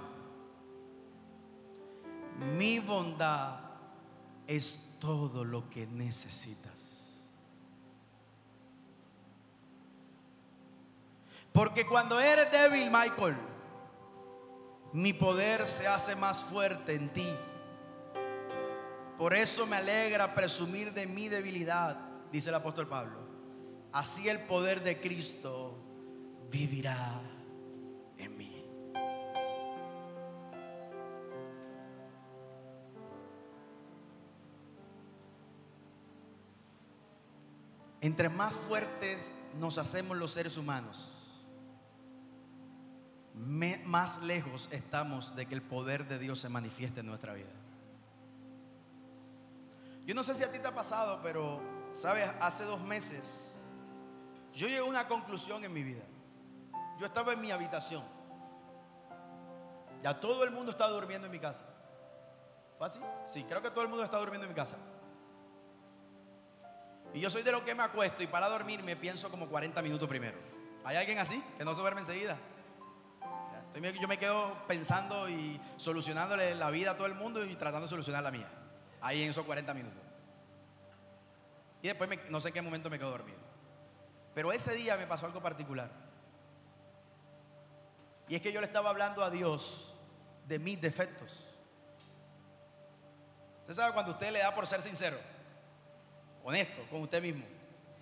mi 2.38 2.78
bondad 2.78 3.60
es 4.46 4.98
todo 5.00 5.44
lo 5.44 5.68
que 5.70 5.86
necesitas. 5.86 6.87
Porque 11.58 11.84
cuando 11.84 12.20
eres 12.20 12.52
débil, 12.52 12.88
Michael, 12.88 13.34
mi 14.92 15.12
poder 15.12 15.66
se 15.66 15.88
hace 15.88 16.14
más 16.14 16.44
fuerte 16.44 16.94
en 16.94 17.08
ti. 17.08 17.28
Por 19.18 19.34
eso 19.34 19.66
me 19.66 19.74
alegra 19.74 20.36
presumir 20.36 20.94
de 20.94 21.08
mi 21.08 21.28
debilidad, 21.28 21.96
dice 22.30 22.50
el 22.50 22.54
apóstol 22.54 22.86
Pablo. 22.86 23.18
Así 23.90 24.28
el 24.28 24.38
poder 24.38 24.84
de 24.84 25.00
Cristo 25.00 25.76
vivirá 26.48 27.20
en 28.18 28.38
mí. 28.38 28.64
Entre 38.00 38.28
más 38.28 38.54
fuertes 38.54 39.34
nos 39.58 39.76
hacemos 39.76 40.16
los 40.16 40.30
seres 40.30 40.56
humanos, 40.56 41.17
más 43.38 44.22
lejos 44.22 44.68
estamos 44.72 45.34
de 45.36 45.46
que 45.46 45.54
el 45.54 45.62
poder 45.62 46.08
de 46.08 46.18
Dios 46.18 46.40
se 46.40 46.48
manifieste 46.48 47.00
en 47.00 47.06
nuestra 47.06 47.34
vida. 47.34 47.50
Yo 50.04 50.14
no 50.14 50.22
sé 50.22 50.34
si 50.34 50.42
a 50.42 50.50
ti 50.50 50.58
te 50.58 50.66
ha 50.66 50.74
pasado, 50.74 51.20
pero, 51.22 51.60
¿sabes? 51.92 52.30
Hace 52.40 52.64
dos 52.64 52.80
meses 52.80 53.48
yo 54.54 54.66
llegué 54.66 54.78
a 54.78 54.84
una 54.84 55.06
conclusión 55.06 55.64
en 55.64 55.72
mi 55.72 55.82
vida. 55.82 56.02
Yo 56.98 57.06
estaba 57.06 57.32
en 57.32 57.40
mi 57.40 57.50
habitación. 57.50 58.02
Ya 60.02 60.18
todo 60.18 60.42
el 60.44 60.50
mundo 60.50 60.72
estaba 60.72 60.90
durmiendo 60.90 61.26
en 61.26 61.32
mi 61.32 61.38
casa. 61.38 61.64
¿Fue 62.76 62.86
así? 62.86 63.00
Sí, 63.26 63.44
creo 63.44 63.62
que 63.62 63.70
todo 63.70 63.82
el 63.82 63.88
mundo 63.88 64.04
está 64.04 64.18
durmiendo 64.18 64.46
en 64.46 64.50
mi 64.50 64.56
casa. 64.56 64.76
Y 67.14 67.20
yo 67.20 67.30
soy 67.30 67.42
de 67.42 67.52
lo 67.52 67.64
que 67.64 67.74
me 67.74 67.82
acuesto 67.82 68.22
y 68.22 68.26
para 68.26 68.48
dormir 68.48 68.82
me 68.82 68.96
pienso 68.96 69.30
como 69.30 69.48
40 69.48 69.80
minutos 69.82 70.08
primero. 70.08 70.38
¿Hay 70.84 70.96
alguien 70.96 71.18
así? 71.18 71.42
Que 71.56 71.64
no 71.64 71.74
se 71.74 71.80
duerme 71.80 72.00
enseguida. 72.00 72.36
Yo 73.74 74.08
me 74.08 74.18
quedo 74.18 74.66
pensando 74.66 75.28
y 75.28 75.60
solucionándole 75.76 76.54
la 76.54 76.70
vida 76.70 76.92
a 76.92 76.94
todo 76.96 77.06
el 77.06 77.14
mundo 77.14 77.44
y 77.44 77.54
tratando 77.54 77.82
de 77.82 77.88
solucionar 77.88 78.22
la 78.22 78.30
mía. 78.30 78.48
Ahí 79.00 79.22
en 79.22 79.30
esos 79.30 79.44
40 79.44 79.72
minutos. 79.74 80.02
Y 81.82 81.88
después 81.88 82.10
no 82.28 82.40
sé 82.40 82.48
en 82.48 82.54
qué 82.54 82.62
momento 82.62 82.90
me 82.90 82.98
quedo 82.98 83.10
dormido. 83.10 83.38
Pero 84.34 84.52
ese 84.52 84.74
día 84.74 84.96
me 84.96 85.06
pasó 85.06 85.26
algo 85.26 85.40
particular. 85.40 85.90
Y 88.28 88.34
es 88.34 88.42
que 88.42 88.52
yo 88.52 88.60
le 88.60 88.66
estaba 88.66 88.90
hablando 88.90 89.22
a 89.22 89.30
Dios 89.30 89.94
de 90.46 90.58
mis 90.58 90.80
defectos. 90.80 91.54
Usted 93.60 93.74
sabe 93.74 93.92
cuando 93.92 94.12
usted 94.12 94.32
le 94.32 94.40
da 94.40 94.54
por 94.54 94.66
ser 94.66 94.82
sincero, 94.82 95.18
honesto 96.42 96.82
con 96.90 97.02
usted 97.02 97.22
mismo. 97.22 97.44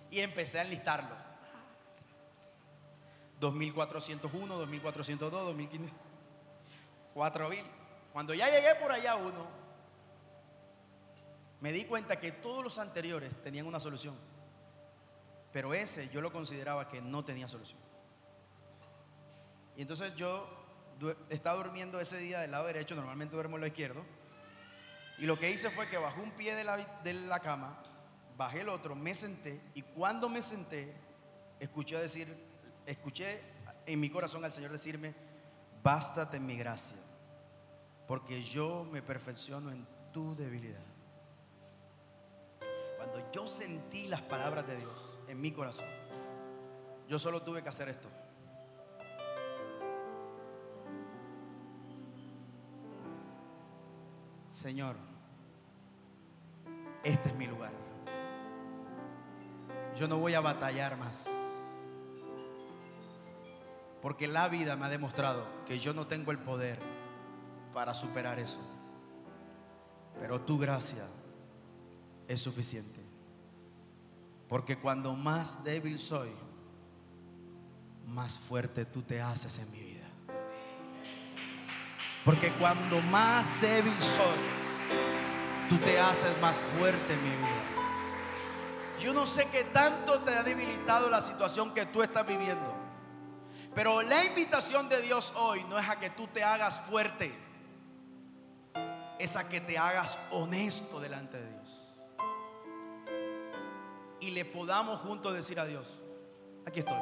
Y 0.09 0.19
empecé 0.21 0.59
a 0.59 0.63
enlistarlo. 0.63 1.26
2401, 3.39 4.57
2402, 4.57 5.31
2500, 5.31 5.99
4000. 7.13 7.63
Cuando 8.13 8.33
ya 8.33 8.49
llegué 8.49 8.75
por 8.75 8.91
allá 8.91 9.15
uno, 9.15 9.45
me 11.59 11.71
di 11.71 11.85
cuenta 11.85 12.19
que 12.19 12.31
todos 12.31 12.63
los 12.63 12.77
anteriores 12.77 13.35
tenían 13.43 13.67
una 13.67 13.79
solución. 13.79 14.15
Pero 15.51 15.73
ese 15.73 16.09
yo 16.09 16.21
lo 16.21 16.31
consideraba 16.31 16.87
que 16.87 17.01
no 17.01 17.23
tenía 17.25 17.47
solución. 17.47 17.79
Y 19.75 19.81
entonces 19.81 20.15
yo 20.15 20.47
estaba 21.29 21.57
durmiendo 21.57 21.99
ese 21.99 22.17
día 22.17 22.39
del 22.39 22.51
lado 22.51 22.67
derecho, 22.67 22.95
normalmente 22.95 23.35
duermo 23.35 23.57
el 23.57 23.61
lado 23.61 23.67
izquierdo. 23.67 24.03
Y 25.19 25.25
lo 25.25 25.37
que 25.39 25.51
hice 25.51 25.69
fue 25.69 25.87
que 25.87 25.97
bajé 25.97 26.21
un 26.21 26.31
pie 26.31 26.55
de 26.55 26.63
la, 26.63 26.77
de 27.03 27.13
la 27.13 27.39
cama, 27.39 27.81
bajé 28.35 28.61
el 28.61 28.69
otro, 28.69 28.95
me 28.95 29.15
senté 29.15 29.59
y 29.73 29.81
cuando 29.81 30.29
me 30.29 30.43
senté, 30.43 30.95
escuché 31.59 31.97
decir, 31.97 32.27
escuché 32.87 33.41
en 33.85 33.99
mi 33.99 34.09
corazón 34.09 34.43
al 34.43 34.53
Señor 34.53 34.71
decirme, 34.71 35.13
bástate 35.83 36.39
mi 36.39 36.57
gracia, 36.57 36.97
porque 38.07 38.41
yo 38.41 38.87
me 38.91 39.01
perfecciono 39.01 39.71
en 39.71 39.85
tu 40.11 40.35
debilidad. 40.35 40.81
Cuando 42.95 43.31
yo 43.31 43.47
sentí 43.47 44.07
las 44.07 44.21
palabras 44.21 44.65
de 44.67 44.77
Dios 44.77 45.09
en 45.27 45.39
mi 45.39 45.51
corazón, 45.51 45.85
yo 47.07 47.19
solo 47.19 47.41
tuve 47.41 47.61
que 47.61 47.69
hacer 47.69 47.89
esto. 47.89 48.09
Señor, 54.49 54.95
este 57.03 57.29
es 57.29 57.35
mi 57.35 57.45
lugar. 57.47 57.71
Yo 59.95 60.07
no 60.07 60.17
voy 60.17 60.33
a 60.33 60.41
batallar 60.41 60.97
más. 60.97 61.36
Porque 64.07 64.25
la 64.25 64.47
vida 64.47 64.77
me 64.77 64.85
ha 64.85 64.89
demostrado 64.89 65.45
que 65.65 65.79
yo 65.79 65.93
no 65.93 66.07
tengo 66.07 66.31
el 66.31 66.39
poder 66.39 66.79
para 67.73 67.93
superar 67.93 68.39
eso. 68.39 68.57
Pero 70.17 70.39
tu 70.39 70.57
gracia 70.57 71.05
es 72.25 72.39
suficiente. 72.39 73.01
Porque 74.47 74.77
cuando 74.77 75.13
más 75.13 75.61
débil 75.65 75.99
soy, 75.99 76.29
más 78.05 78.39
fuerte 78.39 78.85
tú 78.85 79.01
te 79.01 79.21
haces 79.21 79.59
en 79.59 79.69
mi 79.73 79.81
vida. 79.81 80.07
Porque 82.23 82.49
cuando 82.53 83.01
más 83.01 83.59
débil 83.59 84.01
soy, 84.01 84.37
tú 85.67 85.75
te 85.79 85.99
haces 85.99 86.31
más 86.39 86.55
fuerte 86.79 87.13
en 87.13 87.23
mi 87.25 87.35
vida. 87.35 89.01
Yo 89.01 89.11
no 89.11 89.27
sé 89.27 89.49
qué 89.51 89.65
tanto 89.65 90.21
te 90.21 90.33
ha 90.33 90.43
debilitado 90.43 91.09
la 91.09 91.19
situación 91.19 91.73
que 91.73 91.85
tú 91.85 92.01
estás 92.01 92.25
viviendo. 92.25 92.76
Pero 93.77 94.01
la 94.01 94.25
invitación 94.25 94.89
de 94.89 95.01
Dios 95.03 95.31
hoy 95.37 95.63
no 95.69 95.77
es 95.77 95.87
a 95.87 95.99
que 95.99 96.09
tú 96.09 96.25
te 96.25 96.43
hagas 96.43 96.81
fuerte, 96.81 97.31
es 99.19 99.35
a 99.35 99.47
que 99.47 99.61
te 99.61 99.77
hagas 99.77 100.17
honesto 100.31 100.99
delante 100.99 101.37
de 101.39 101.49
Dios. 101.49 101.75
Y 104.19 104.31
le 104.31 104.43
podamos 104.45 104.99
juntos 105.01 105.35
decir 105.35 105.59
a 105.59 105.65
Dios, 105.65 106.01
aquí 106.65 106.79
estoy. 106.79 106.97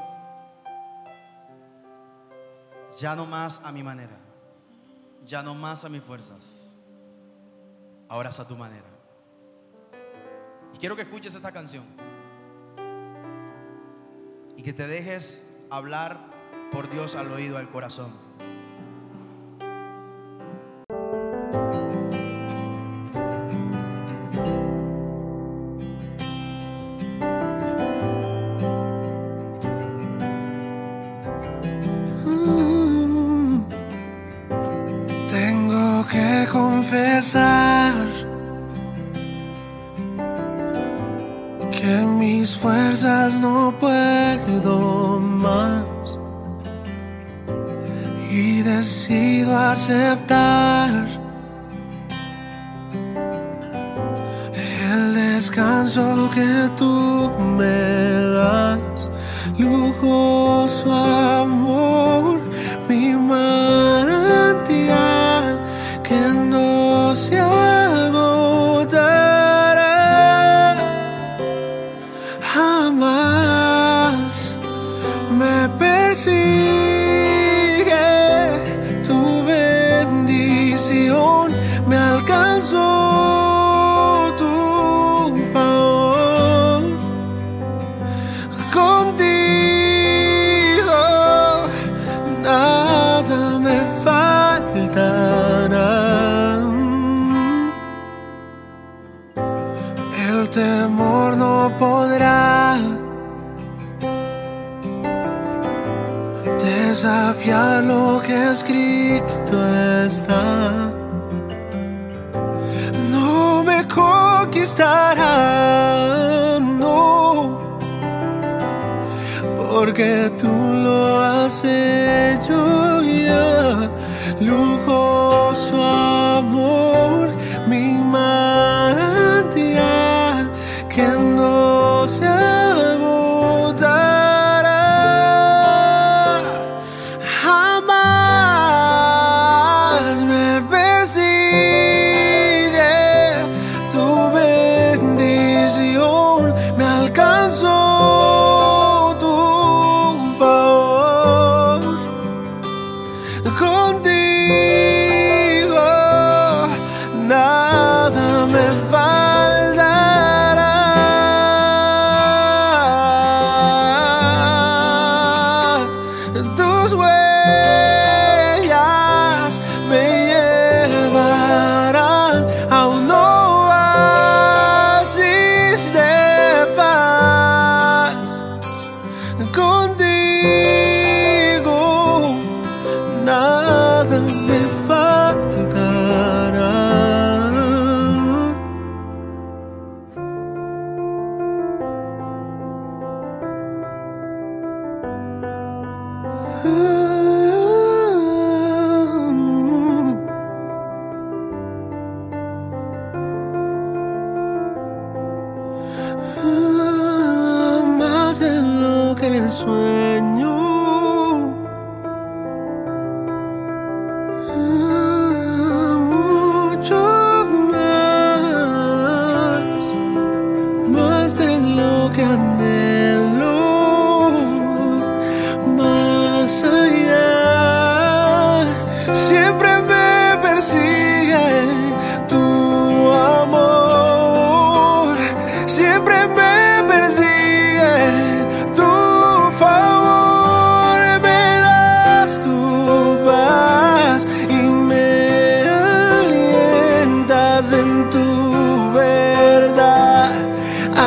Ya 2.97 3.15
no 3.15 3.25
más 3.25 3.61
a 3.63 3.71
mi 3.71 3.81
manera 3.81 4.25
ya 5.25 5.41
no 5.41 5.55
más 5.55 5.83
a 5.83 5.89
mis 5.89 6.03
fuerzas, 6.03 6.43
ahora 8.07 8.29
es 8.29 8.39
a 8.39 8.47
tu 8.47 8.55
manera. 8.55 8.85
Y 10.73 10.77
quiero 10.77 10.95
que 10.95 11.01
escuches 11.03 11.33
esta 11.33 11.51
canción 11.51 11.83
y 14.55 14.61
que 14.61 14.73
te 14.73 14.87
dejes 14.87 15.65
hablar 15.71 16.34
por 16.71 16.89
Dios 16.89 17.15
al 17.15 17.31
oído, 17.31 17.57
al 17.57 17.69
corazón. 17.69 18.11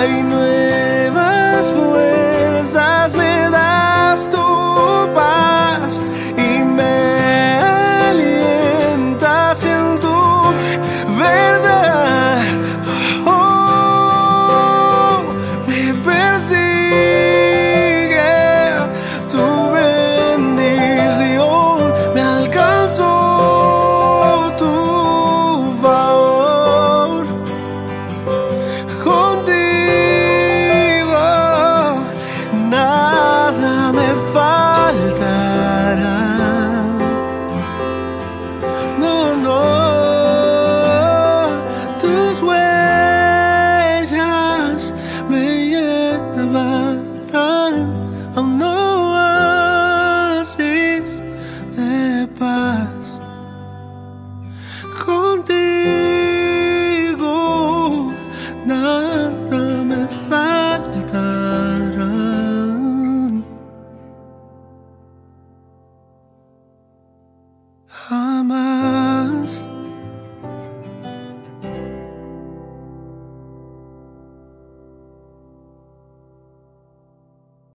Ay, 0.00 0.22
no. 0.22 0.37